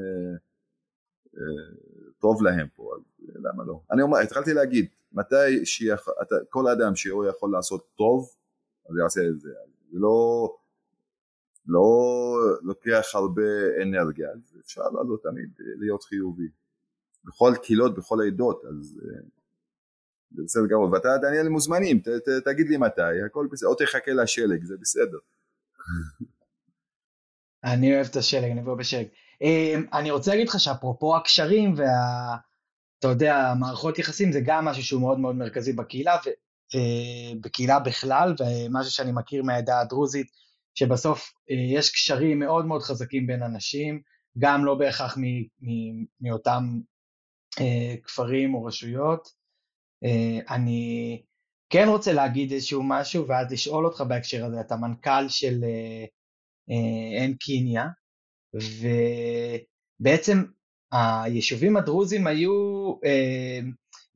[2.18, 3.80] טוב להם פה, אז למה לא?
[3.90, 5.64] אני אומר, התחלתי להגיד, מתי
[6.48, 8.30] כל אדם שהוא יכול לעשות טוב,
[8.88, 9.50] אז יעשה את זה,
[9.90, 10.48] זה לא,
[11.66, 11.88] לא
[12.62, 16.48] לוקח הרבה אנרגיה, אז אפשר לעלות תמיד להיות חיובי.
[17.24, 19.20] בכל קהילות, בכל העדות, אז אה,
[20.34, 20.90] זה בסדר גמור.
[20.92, 25.18] ואתה, דניאל, מוזמנים, ת, ת, תגיד לי מתי, הכל בסדר, או תחכה לשלג, זה בסדר.
[27.64, 29.06] אני אוהב את השלג, אני אבוא בשלג.
[29.42, 32.36] אמ, אני רוצה להגיד לך שאפרופו הקשרים וה...
[32.98, 36.16] אתה יודע, מערכות יחסים זה גם משהו שהוא מאוד מאוד מרכזי בקהילה,
[36.74, 40.26] ובקהילה בכלל, ומשהו שאני מכיר מהעדה הדרוזית,
[40.74, 44.00] שבסוף אה, יש קשרים מאוד מאוד חזקים בין אנשים,
[44.38, 45.18] גם לא בהכרח
[46.20, 46.91] מאותם אה,
[48.04, 49.28] כפרים או רשויות.
[50.04, 51.22] אה, אני
[51.70, 55.64] כן רוצה להגיד איזשהו משהו ואז לשאול אותך בהקשר הזה, אתה מנכ"ל של
[57.18, 57.86] עין אה, קיניה,
[60.00, 60.44] ובעצם
[60.92, 62.52] היישובים הדרוזים היו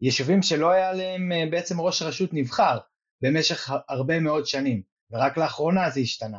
[0.01, 2.78] יישובים שלא היה להם בעצם ראש רשות נבחר
[3.22, 6.39] במשך הרבה מאוד שנים, ורק לאחרונה זה השתנה.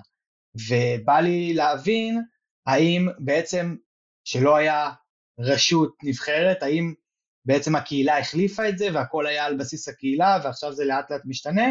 [0.70, 2.22] ובא לי להבין
[2.68, 3.76] האם בעצם
[4.24, 4.92] שלא היה
[5.40, 6.94] רשות נבחרת, האם
[7.46, 11.66] בעצם הקהילה החליפה את זה והכל היה על בסיס הקהילה ועכשיו זה לאט לאט משתנה,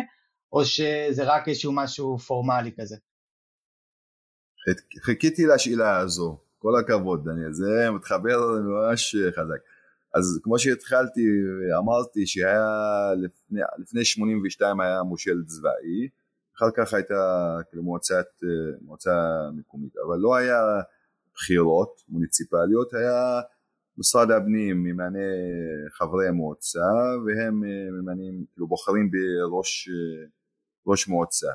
[0.53, 2.97] או שזה רק איזשהו משהו פורמלי כזה?
[5.05, 6.39] חיכיתי לשאלה הזו.
[6.59, 9.61] כל הכבוד דניאל, זה מתחבר ממש חזק.
[10.15, 11.21] אז כמו שהתחלתי,
[11.79, 12.65] אמרתי שהיה
[13.17, 16.09] לפני, לפני 82 היה מושל צבאי,
[16.57, 18.27] אחר כך הייתה כאילו מועצת,
[18.81, 19.11] מועצה
[19.57, 20.61] מקומית, אבל לא היה
[21.35, 23.41] בחירות מוניציפליות, היה
[23.99, 25.19] משרד הפנים ממנה
[25.91, 26.91] חברי מועצה
[27.27, 27.61] והם
[27.93, 29.89] ממנים, כאילו בוחרים בראש
[30.87, 31.53] ראש מועצה.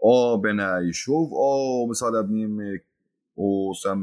[0.00, 2.60] או בין היישוב או משרד הפנים
[3.34, 4.02] הוא שם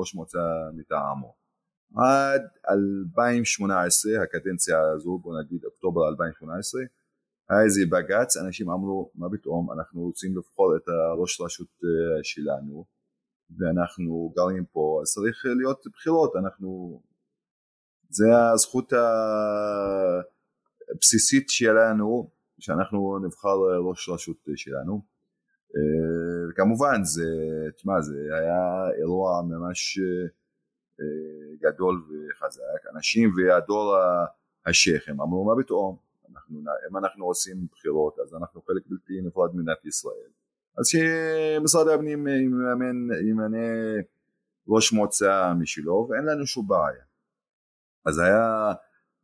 [0.00, 0.38] ראש מועצה
[0.76, 1.34] מטעמו.
[1.96, 6.82] עד 2018 הקדנציה הזו בוא נגיד אוקטובר 2018
[7.50, 11.68] היה איזה בג"ץ אנשים אמרו מה פתאום אנחנו רוצים לבחור את הראש רשות
[12.22, 12.84] שלנו
[13.58, 17.00] ואנחנו גרים פה אז צריך להיות בחירות אנחנו
[18.08, 18.24] זה
[18.54, 18.92] הזכות
[20.94, 23.56] הבסיסית שלנו שאנחנו נבחר
[23.88, 25.02] ראש רשות שלנו.
[26.56, 27.22] כמובן זה
[27.76, 29.98] תשמע זה היה אירוע ממש
[31.60, 32.86] גדול וחזק.
[32.96, 33.96] אנשים והדור
[34.66, 35.96] השייח הם אמרו מה פתאום?
[36.90, 40.30] אם אנחנו עושים בחירות אז אנחנו חלק בלתי נפרד ממדינת ישראל
[40.80, 42.26] אז שמשרד הפנים
[43.30, 43.66] ימנה
[44.68, 47.04] ראש מועצה משלו ואין לנו שום בעיה.
[48.06, 48.72] אז היה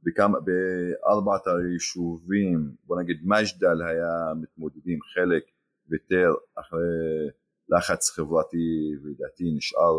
[0.03, 5.45] בכמה, בארבעת היישובים בוא נגיד מג'דל היה מתמודדים חלק
[5.89, 7.29] ויתר אחרי
[7.69, 9.97] לחץ חברתי ודתי נשאר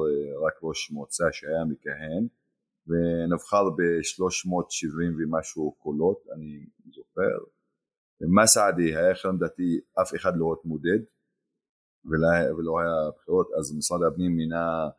[0.48, 2.28] רק ראש מועצה שהיה מכהן
[2.88, 7.38] ונבחר ב-370 ומשהו קולות אני זוכר.
[8.22, 11.00] מסעדי היה חלם דתי אף אחד לא התמודד
[12.06, 14.90] ולא היה בחירות אז משרד הפנים מינה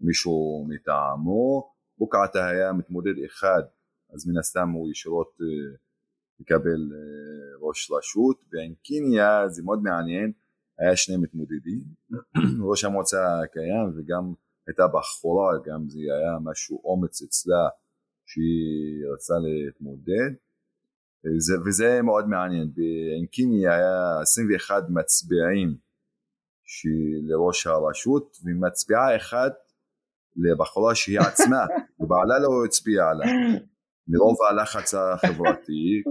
[0.00, 1.72] מישהו מטעמו.
[1.98, 3.62] בוקעתה היה מתמודד אחד
[4.14, 5.38] אז מן הסתם הוא ישירות
[6.40, 6.92] יקבל
[7.60, 8.36] ראש רשות.
[8.50, 10.32] בעין קיניה זה מאוד מעניין
[10.78, 11.82] היה שני מתמודדים.
[12.70, 14.32] ראש המועצה הקיים וגם
[14.66, 17.68] הייתה בחורה גם זה היה משהו אומץ אצלה
[18.26, 20.30] שהיא רצתה להתמודד.
[21.24, 22.72] וזה, וזה מאוד מעניין.
[22.74, 25.76] בעין קיניה היה 21 מצביעים
[27.22, 29.52] לראש הרשות ומצביעה אחת
[30.36, 31.66] לבחורה שהיא עצמה
[32.00, 33.60] ובעלה לא הצביע עליה.
[34.08, 36.02] מרוב הלחץ החברתי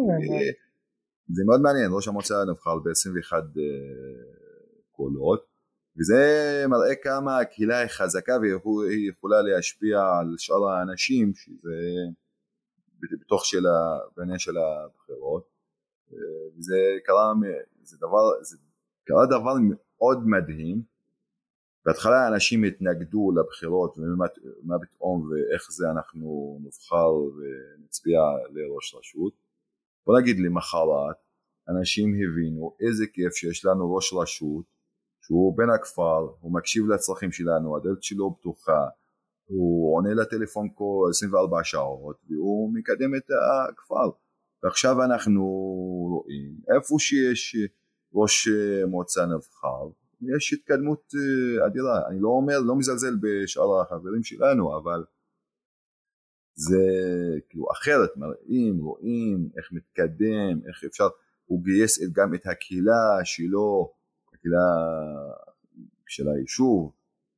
[1.36, 3.34] זה מאוד מעניין ראש המועצה נבחר ב-21
[4.92, 5.52] קולות
[5.98, 6.24] וזה
[6.70, 11.76] מראה כמה הקהילה היא חזקה והיא יכולה להשפיע על שאר האנשים שזה
[13.22, 13.64] בתוך של
[14.18, 15.52] בעניין של הבחירות.
[16.58, 17.34] וזה קרה
[17.84, 18.58] זה דבר זה
[19.06, 19.54] קרה דבר
[20.02, 20.82] מאוד מדהים.
[21.86, 29.34] בהתחלה אנשים התנגדו לבחירות ומה פתאום ואיך זה אנחנו נבחר ונצביע לראש רשות.
[30.06, 31.16] בוא נגיד למחרת
[31.70, 34.66] אנשים הבינו איזה כיף שיש לנו ראש רשות
[35.22, 38.88] שהוא בן הכפר, הוא מקשיב לצרכים שלנו, הדלת שלו פתוחה,
[39.46, 43.26] הוא עונה לטלפון כל 24 שעות והוא מקדם את
[43.70, 44.10] הכפר.
[44.64, 45.44] ועכשיו אנחנו
[46.10, 47.56] רואים איפה שיש
[48.14, 48.48] ראש
[48.88, 49.90] מועצה נבחר.
[50.22, 55.04] יש התקדמות אה, אדירה, אני לא אומר, לא מזלזל בשאר החברים שלנו, אבל
[56.56, 56.84] זה
[57.50, 61.08] כאילו אחרת, מראים, רואים איך מתקדם, איך אפשר,
[61.46, 63.94] הוא גייס גם את הקהילה שלו,
[64.34, 64.68] הקהילה
[66.08, 66.92] של היישוב,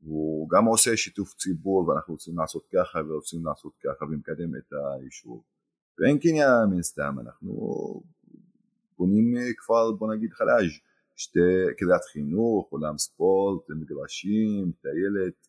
[0.04, 5.44] הוא גם עושה שיתוף ציבור ואנחנו רוצים לעשות ככה ורוצים לעשות ככה ומקדם את היישוב.
[6.00, 7.52] ואין קניין מן סתם, אנחנו
[9.04, 10.82] בונים כפר בוא נגיד חלש.
[11.16, 11.40] שתי
[11.78, 15.48] קריית חינוך, עולם ספורט, מגרשים, טיילת,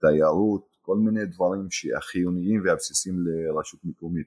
[0.00, 4.26] תיירות, כל מיני דברים החיוניים והבסיסים לרשות מקומית.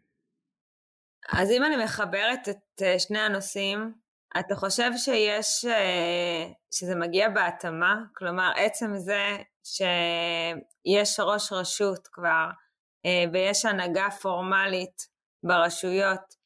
[1.32, 3.94] אז אם אני מחברת את אה, שני הנושאים,
[4.40, 8.04] אתה חושב שיש, אה, שזה מגיע בהתאמה?
[8.16, 12.48] כלומר, עצם זה שיש ראש רשות כבר
[13.06, 15.08] אה, ויש הנהגה פורמלית
[15.44, 16.43] ברשויות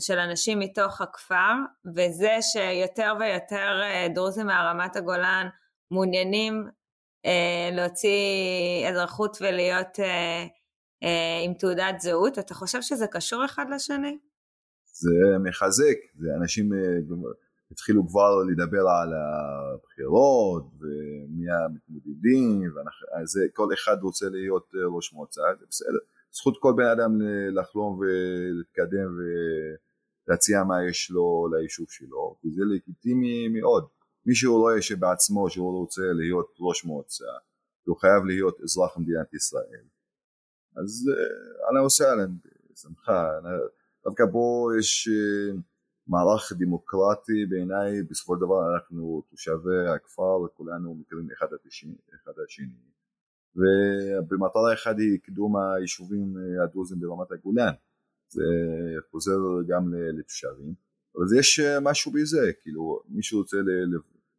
[0.00, 1.52] של אנשים מתוך הכפר,
[1.96, 5.46] וזה שיותר ויותר אה, דרוזים מהרמת הגולן
[5.90, 6.64] מעוניינים
[7.26, 10.46] אה, להוציא אזרחות ולהיות אה,
[11.44, 14.18] עם תעודת זהות, אתה חושב שזה קשור אחד לשני?
[14.92, 16.70] זה מחזק, זה אנשים
[17.70, 22.70] התחילו כבר לדבר על הבחירות ומי המתמודדים,
[23.50, 26.13] וכל אחד רוצה להיות ראש מועצה, זה בסדר.
[26.36, 27.12] זכות כל בן אדם
[27.54, 29.08] לחלום ולהתקדם
[30.28, 33.86] ולהציע מה יש לו ליישוב שלו, כי זה לגיטימי מאוד.
[34.26, 37.32] מי שהוא רואה שבעצמו שהוא רוצה להיות ראש מועצה,
[37.86, 39.84] הוא חייב להיות אזרח מדינת ישראל.
[40.76, 41.10] אז
[41.66, 42.32] אהלן וסהלן,
[42.70, 43.28] בשמחה.
[44.04, 45.56] דווקא פה יש אה,
[46.06, 51.94] מערך דמוקרטי בעיניי, בסופו של דבר אנחנו תושבי הכפר וכולנו מכירים אחד את השני.
[53.56, 56.34] ובמטרה אחת היא קידום היישובים
[56.64, 57.72] הדרוזיים ברמת הגולן.
[58.28, 58.42] זה
[59.10, 59.38] חוזר
[59.68, 60.74] גם לתושבים.
[61.16, 63.56] אבל יש משהו בזה כאילו מי שרוצה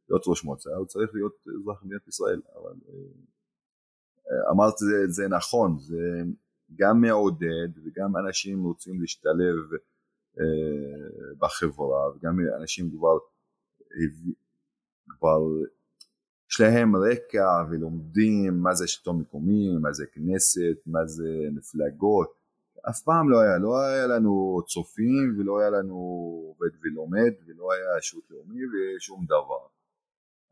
[0.09, 2.74] להיות ראש מועצה הוא צריך להיות אזרח מדינת ישראל אבל
[4.51, 6.22] אמרת זה, זה נכון זה
[6.76, 9.55] גם מעודד וגם אנשים רוצים להשתלב
[10.39, 13.18] אה, בחברה וגם אנשים כבר,
[15.09, 15.39] כבר
[16.52, 22.46] יש להם רקע ולומדים מה זה שלטון מקומי, מה זה כנסת, מה זה מפלגות.
[22.89, 25.96] אף פעם לא היה, לא היה לנו צופים ולא היה לנו
[26.48, 29.66] עובד ולומד ולא היה שירות לאומי ושום דבר.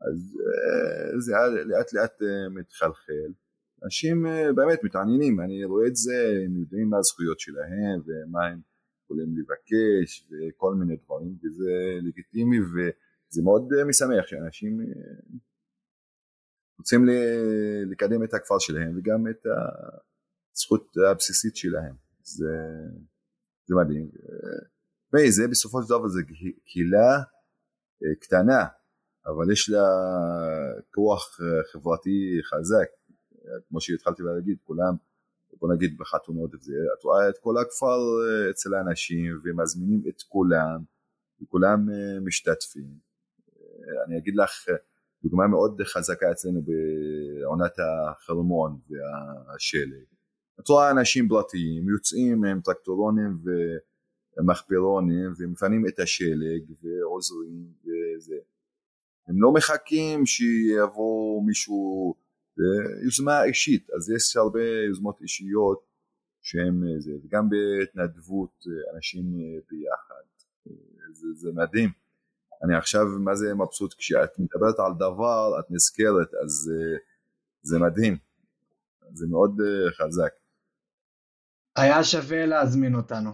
[0.00, 1.32] אז אה, זה
[1.64, 3.32] לאט לאט אה, מתחלחל.
[3.84, 8.60] אנשים אה, באמת מתעניינים, אני רואה את זה, הם יודעים מה הזכויות שלהם ומה הם
[9.04, 14.80] יכולים לבקש וכל מיני דברים וזה לגיטימי וזה מאוד משמח שאנשים
[16.78, 17.06] רוצים
[17.90, 19.46] לקדם את הכפר שלהם וגם את
[20.54, 21.94] הזכות הבסיסית שלהם.
[22.22, 22.56] זה,
[23.66, 24.10] זה מדהים.
[25.14, 26.20] וזה בסופו של דבר זה
[26.64, 27.22] קהילה
[28.20, 28.66] קטנה
[29.26, 29.88] אבל יש לה
[30.94, 31.40] כוח
[31.72, 32.88] חברתי חזק.
[33.68, 34.94] כמו שהתחלתי להגיד, כולם,
[35.60, 40.84] בוא נגיד בחתונות וזה, את רואה את כל הכפר אה, אצל האנשים ומזמינים את כולם
[41.42, 42.98] וכולם אה, משתתפים.
[43.48, 44.68] אה, אני אגיד לך
[45.24, 50.04] דוגמה מאוד חזקה אצלנו בעונת החרמון והשלג.
[50.60, 53.38] את רואה אנשים פרטיים יוצאים עם טרקטורונים
[54.38, 58.36] ומחפרונים ומפנים את השלג ועוזרים וזה.
[59.28, 62.14] הם לא מחכים שיבוא מישהו
[63.04, 65.84] יוזמה אישית, אז יש הרבה יוזמות אישיות
[66.42, 68.64] שהם זה, וגם בהתנדבות
[68.94, 69.24] אנשים
[69.70, 70.24] ביחד,
[71.12, 72.03] זה, זה מדהים.
[72.64, 76.70] אני עכשיו מה זה מבסוט כשאת מדברת על דבר את נזכרת אז
[77.62, 78.16] זה מדהים,
[79.12, 79.60] זה מאוד
[79.98, 80.32] חזק.
[81.76, 83.30] היה שווה להזמין אותנו.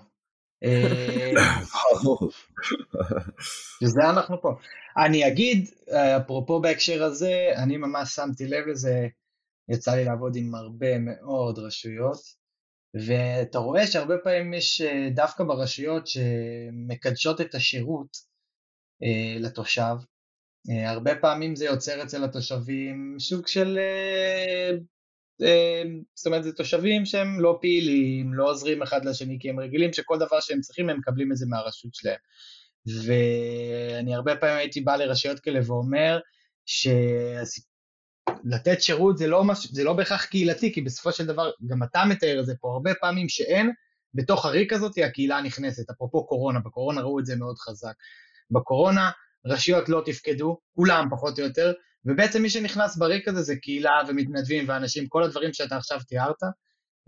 [3.83, 4.57] וזה אנחנו פה.
[5.05, 5.71] אני אגיד,
[6.17, 9.09] אפרופו בהקשר הזה, אני ממש שמתי לב לזה,
[9.69, 12.21] יצא לי לעבוד עם הרבה מאוד רשויות,
[13.07, 14.83] ואתה רואה שהרבה פעמים יש
[15.15, 18.30] דווקא ברשויות שמקדשות את השירות אה,
[19.39, 19.95] לתושב,
[20.71, 24.71] אה, הרבה פעמים זה יוצר אצל התושבים סוג של אה,
[26.15, 30.19] זאת אומרת זה תושבים שהם לא פעילים, לא עוזרים אחד לשני כי הם רגילים שכל
[30.19, 32.19] דבר שהם צריכים הם מקבלים את זה מהרשות שלהם.
[32.87, 36.21] ואני הרבה פעמים הייתי בא לרשויות כאלה ואומר
[36.67, 37.23] שלתת
[38.83, 39.67] שירות זה לא, מש...
[39.73, 42.91] זה לא בהכרח קהילתי, כי בסופו של דבר גם אתה מתאר את זה פה הרבה
[43.01, 43.71] פעמים שאין,
[44.15, 47.95] בתוך הריק הזאת הקהילה נכנסת, אפרופו קורונה, בקורונה ראו את זה מאוד חזק.
[48.51, 49.11] בקורונה
[49.47, 51.73] רשויות לא תפקדו, כולם פחות או יותר,
[52.05, 56.43] ובעצם מי שנכנס בריק הזה זה קהילה ומתנדבים ואנשים, כל הדברים שאתה עכשיו תיארת,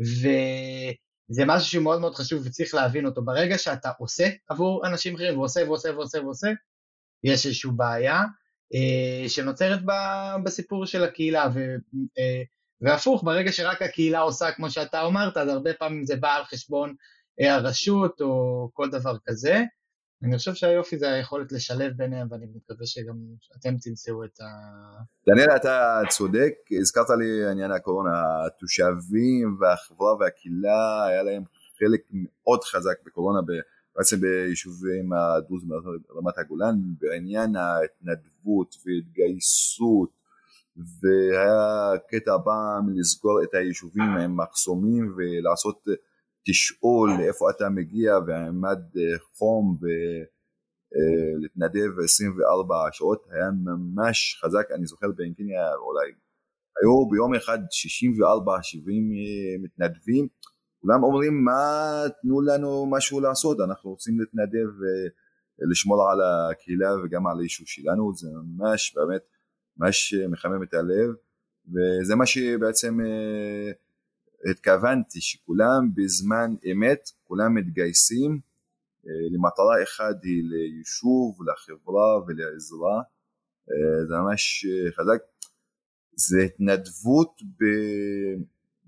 [0.00, 3.24] וזה משהו שהוא מאוד מאוד חשוב וצריך להבין אותו.
[3.24, 6.48] ברגע שאתה עושה עבור אנשים אחרים, ועושה ועושה ועושה ועושה,
[7.24, 8.22] יש איזושהי בעיה
[8.74, 9.92] אה, שנוצרת ב,
[10.44, 11.58] בסיפור של הקהילה, ו,
[12.18, 12.42] אה,
[12.80, 16.94] והפוך, ברגע שרק הקהילה עושה כמו שאתה אמרת, אז הרבה פעמים זה בא על חשבון
[17.40, 19.62] אה, הרשות או כל דבר כזה.
[20.24, 23.14] אני חושב שהיופי זה היכולת לשלב ביניהם, ואני מקווה שגם
[23.60, 24.46] אתם תמצאו את ה...
[25.26, 28.10] דניאל, אתה צודק, הזכרת לי עניין הקורונה,
[28.46, 31.42] התושבים והחברה והקהילה, היה להם
[31.78, 33.38] חלק מאוד חזק בקורונה,
[33.96, 40.10] בעצם ביישובים הדרוזים ברמת הגולן, בעניין ההתנדבות והתגייסות,
[40.76, 45.84] והיה קטע פעם לסגור את היישובים עם מחסומים ולעשות
[46.46, 49.78] תשאול לאיפה אתה מגיע ועמד אה, חום
[51.40, 54.66] ולהתנדב אה, 24 שעות היה ממש חזק.
[54.74, 56.12] אני זוכר באנקיניה אולי
[56.80, 60.28] היו ביום אחד 64 70 אה, מתנדבים.
[60.80, 64.66] כולם אומרים מה תנו לנו משהו לעשות אנחנו רוצים להתנדב
[65.60, 68.14] ולשמור על הקהילה וגם על היישוב שלנו.
[68.14, 69.22] זה ממש באמת
[69.76, 71.10] ממש מחמם את הלב.
[71.68, 72.98] וזה מה שבעצם
[74.50, 78.40] התכוונתי שכולם בזמן אמת, כולם מתגייסים
[79.06, 83.02] אה, למטרה אחת היא ליישוב, לחברה ולעזרה,
[83.70, 85.22] אה, זה ממש אה, חזק,
[86.14, 87.64] זה התנדבות ב...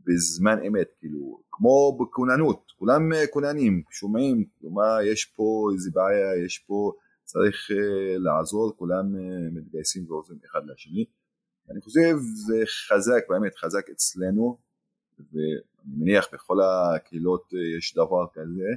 [0.07, 6.93] בזמן אמת, כאילו, כמו בכוננות, כולם כוננים, שומעים, כלומר יש פה איזה בעיה, יש פה,
[7.25, 7.71] צריך
[8.19, 9.05] לעזור, כולם
[9.53, 11.05] מתגייסים ועוזרים אחד לשני.
[11.71, 14.59] אני חושב זה חזק, באמת חזק אצלנו,
[15.19, 18.69] ואני מניח בכל הקהילות אה, יש דבר כזה,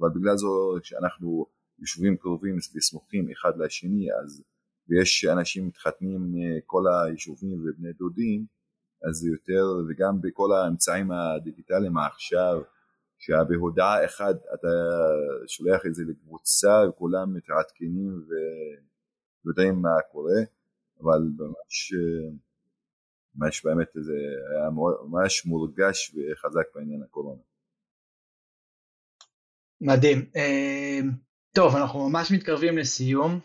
[0.00, 1.46] אבל בגלל זו שאנחנו
[1.78, 4.42] יישובים קרובים וסמוכים אחד לשני, אז
[4.88, 6.34] ויש אנשים מתחתנים
[6.66, 8.46] כל היישובים ובני דודים,
[9.08, 12.62] אז זה יותר, וגם בכל האמצעים הדיגיטליים עכשיו,
[13.18, 14.68] שבהודעה אחת אתה
[15.46, 18.22] שולח את זה לקבוצה וכולם מתעדכנים
[19.44, 20.40] ויודעים מה קורה,
[21.00, 21.92] אבל ממש,
[23.34, 24.12] ממש באמת זה
[24.50, 27.42] היה ממש מורגש וחזק בעניין הקורונה.
[29.80, 30.30] מדהים.
[30.36, 31.00] אה,
[31.54, 33.40] טוב, אנחנו ממש מתקרבים לסיום.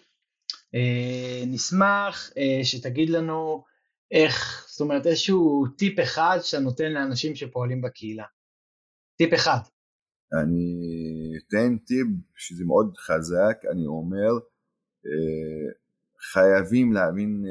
[0.75, 3.63] אה, נשמח אה, שתגיד לנו
[4.11, 8.25] איך, זאת אומרת איזשהו טיפ אחד שאתה נותן לאנשים שפועלים בקהילה.
[9.17, 9.59] טיפ אחד.
[10.41, 10.75] אני
[11.37, 14.31] אתן טיפ שזה מאוד חזק, אני אומר,
[16.33, 17.45] חייבים להאמין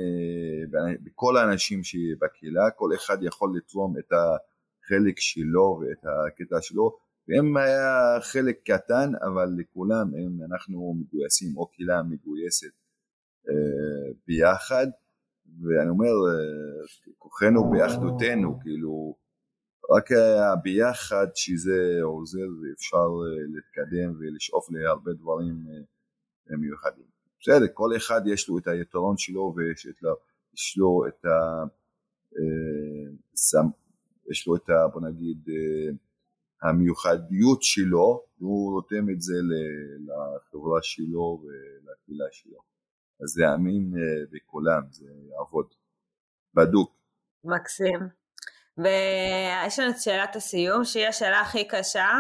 [1.03, 6.97] בכל האנשים שבקהילה, כל אחד יכול לתרום את החלק שלו ואת הקטע שלו,
[7.29, 12.73] ואם היה חלק קטן, אבל לכולם, אם אנחנו מגויסים או קהילה מגויסת
[13.49, 14.87] אה, ביחד,
[15.63, 19.17] ואני אומר, אה, כוחנו באחדותנו, כאילו,
[19.97, 20.11] רק
[20.63, 25.55] ביחד שזה עוזר ואפשר אה, להתקדם ולשאוף להרבה דברים
[26.59, 27.16] מיוחדים.
[27.49, 30.17] בסדר, כל אחד יש לו את היתרון שלו ויש לו,
[30.55, 31.65] יש לו את ה...
[34.31, 34.89] יש לו את ה...
[34.93, 35.49] בוא נגיד
[36.63, 39.35] המיוחדיות שלו, והוא רותם את זה
[40.07, 42.59] לחברה שלו ולקהילה שלו.
[43.23, 45.67] אז להאמין אה, בכולם, זה יעבוד.
[46.55, 46.93] בדוק.
[47.45, 48.01] מקסים.
[48.79, 52.11] ויש לנו את שאלת הסיום, שהיא השאלה הכי קשה,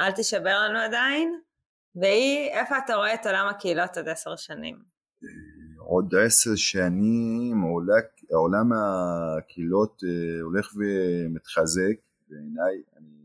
[0.00, 1.40] אל תישבר לנו עדיין,
[1.96, 4.82] והיא, איפה אתה רואה את עולם הקהילות עוד עשר שנים?
[5.78, 7.60] עוד עשר שנים
[8.30, 11.96] עולם הקהילות אה, הולך ומתחזק
[12.28, 13.18] בעיניי, אני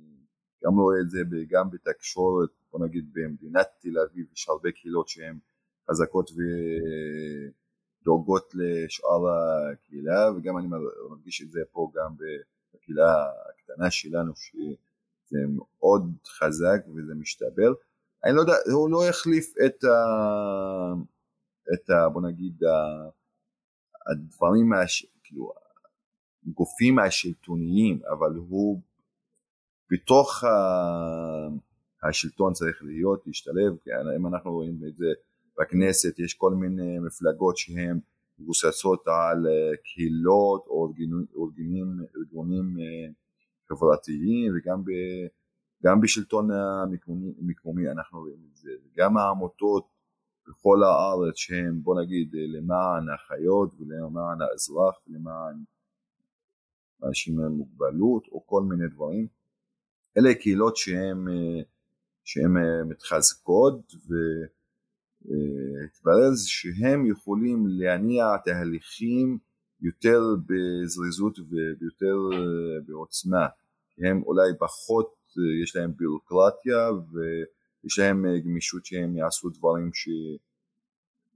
[0.63, 5.37] גם רואה את זה גם בתקשורת, בוא נגיד במדינת תל אביב יש הרבה קהילות שהן
[5.89, 6.31] חזקות
[8.01, 10.67] ודואגות לשאר הקהילה וגם אני
[11.09, 12.15] מרגיש את זה פה גם
[12.73, 17.73] בקהילה הקטנה שלנו שזה מאוד חזק וזה משתבר.
[18.25, 19.95] אני לא יודע, הוא לא יחליף את ה...
[21.73, 22.09] את ה...
[22.09, 22.63] בוא נגיד
[24.07, 25.05] הדברים, הש...
[25.23, 25.53] כאילו,
[26.47, 28.81] הגופים השלטוניים, אבל הוא
[29.91, 30.43] בתוך
[32.03, 33.73] השלטון צריך להיות, להשתלב,
[34.17, 35.05] אם אנחנו רואים את זה
[35.59, 37.99] בכנסת, יש כל מיני מפלגות שהן
[38.39, 43.11] מבוססות על אה, קהילות או ארגונים, ארגונים אה,
[43.69, 44.89] חברתיים וגם ב,
[45.85, 49.87] גם בשלטון המקומי אנחנו רואים את זה, וגם העמותות
[50.47, 55.63] בכל הארץ שהן בוא נגיד למען החיות ולמען האזרח ולמען
[57.03, 59.27] אנשים עם מוגבלות או כל מיני דברים
[60.17, 61.27] אלה קהילות שהן
[62.23, 62.53] שהן
[62.89, 63.93] מתחזקות
[65.21, 69.37] והתברר שהן יכולים להניע תהליכים
[69.81, 72.17] יותר בזריזות ויותר
[72.87, 73.47] בעוצמה
[73.97, 75.22] הם אולי פחות
[75.63, 80.09] יש להם בירוקרטיה ויש להם גמישות שהם יעשו דברים ש...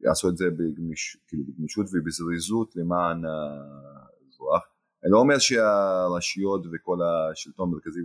[0.02, 4.64] יעשו את זה בגמיש, כאילו בגמישות ובזריזות למען האזרח.
[5.04, 8.00] אני לא אומר שהרשויות וכל השלטון המרכזי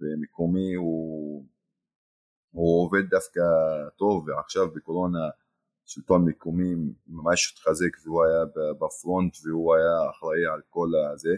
[0.00, 1.44] ומקומי הוא,
[2.50, 3.40] הוא עובד דווקא
[3.98, 5.28] טוב ועכשיו בקורונה
[5.84, 6.74] שלטון מקומי
[7.06, 8.44] ממש התחזק והוא היה
[8.80, 11.36] בפרונט והוא היה אחראי על כל הזה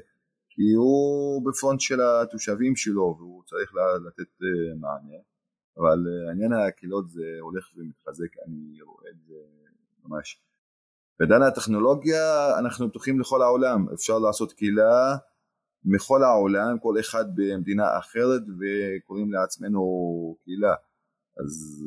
[0.54, 3.72] כי הוא בפרונט של התושבים שלו והוא צריך
[4.06, 5.18] לתת אה, מענה.
[5.78, 9.34] אבל אה, עניין הקהילות זה הולך ומתחזק אני רואה את זה
[10.04, 10.42] ממש.
[11.18, 13.86] בעידן הטכנולוגיה אנחנו פתוחים לכל העולם.
[13.94, 15.16] אפשר לעשות קהילה
[15.84, 19.82] מכל העולם, כל אחד במדינה אחרת וקוראים לעצמנו
[20.44, 20.74] קהילה.
[21.40, 21.84] אז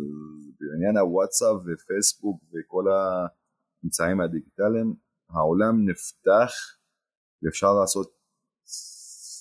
[0.59, 4.95] בעניין הוואטסאפ ופייסבוק וכל האמצעים הדיגיטליים,
[5.29, 6.51] העולם נפתח
[7.43, 8.14] ואפשר לעשות,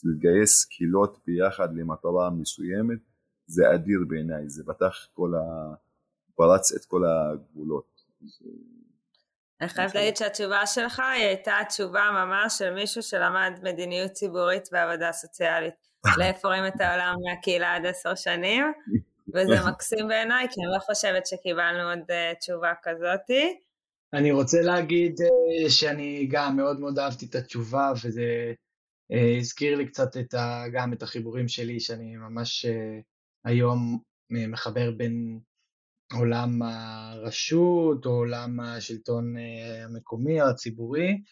[0.05, 2.99] לגייס קהילות ביחד למטרה מסוימת,
[3.47, 5.75] זה אדיר בעיניי, זה פתח כל ה...
[6.37, 8.03] פרץ את כל הגבולות.
[8.21, 8.49] זה...
[9.61, 15.13] אני חייבת להגיד שהתשובה שלך היא הייתה תשובה ממש של מישהו שלמד מדיניות ציבורית ועבודה
[15.13, 15.75] סוציאלית.
[16.19, 18.65] לאיפה רואים את העולם מהקהילה עד עשר שנים,
[19.35, 23.59] וזה מקסים בעיניי, כי אני לא חושבת שקיבלנו עוד uh, תשובה כזאתי.
[24.13, 28.53] אני רוצה להגיד uh, שאני גם מאוד מאוד אהבתי את התשובה, וזה
[29.11, 33.03] הזכיר לי קצת את ה, גם את החיבורים שלי, שאני ממש uh,
[33.45, 33.99] היום
[34.31, 35.39] מחבר בין
[36.13, 41.23] עולם הרשות או עולם השלטון אה, המקומי או הציבורי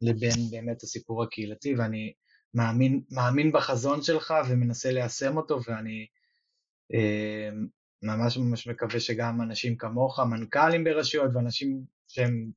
[0.00, 2.12] לבין באמת הסיפור הקהילתי ואני
[2.54, 6.06] מאמין, מאמין בחזון שלך ומנסה ליישם אותו ואני
[6.94, 7.50] אה,
[8.02, 12.50] ממש ממש מקווה שגם אנשים כמוך, מנכ"לים ברשויות ואנשים שהם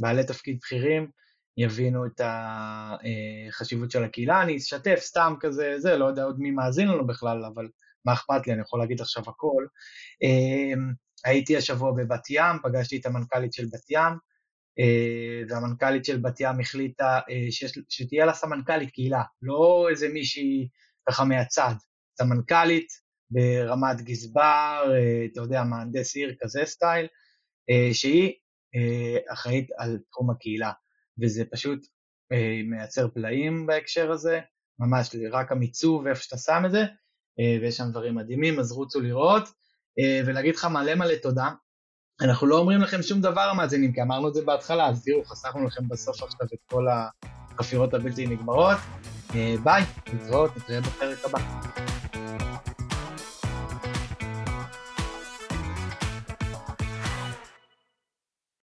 [0.00, 1.10] בעלי תפקיד בכירים
[1.56, 6.88] יבינו את החשיבות של הקהילה, אני אשתף סתם כזה, זה, לא יודע עוד מי מאזין
[6.88, 7.68] לנו בכלל, אבל
[8.04, 9.66] מה אכפת לי, אני יכול להגיד עכשיו הכל.
[11.24, 14.12] הייתי השבוע בבת ים, פגשתי את המנכ"לית של בת ים,
[15.48, 17.20] והמנכ"לית של בת ים החליטה
[17.88, 20.68] שתהיה לה סמנכ"לית קהילה, לא איזה מישהי
[21.08, 21.74] ככה מהצד,
[22.18, 22.88] סמנכ"לית
[23.30, 24.92] ברמת גזבר,
[25.32, 27.06] אתה יודע, מהנדס עיר כזה סטייל,
[27.92, 28.32] שהיא
[29.32, 30.72] אחראית על תחום הקהילה,
[31.20, 31.86] וזה פשוט
[32.70, 34.40] מייצר פלאים בהקשר הזה,
[34.78, 36.84] ממש רק המיצוב ואיפה שאתה שם את זה,
[37.60, 39.48] ויש שם דברים מדהימים, אז רוצו לראות,
[40.26, 41.50] ולהגיד לך מלא מלא תודה.
[42.20, 45.66] אנחנו לא אומרים לכם שום דבר המאזינים, כי אמרנו את זה בהתחלה, אז תראו, חסכנו
[45.66, 46.86] לכם בסוף עכשיו את כל
[47.58, 48.78] החפירות הבלתי נגמרות.
[49.62, 49.82] ביי,
[50.14, 51.91] נתראות, נתראה בפרק הבא.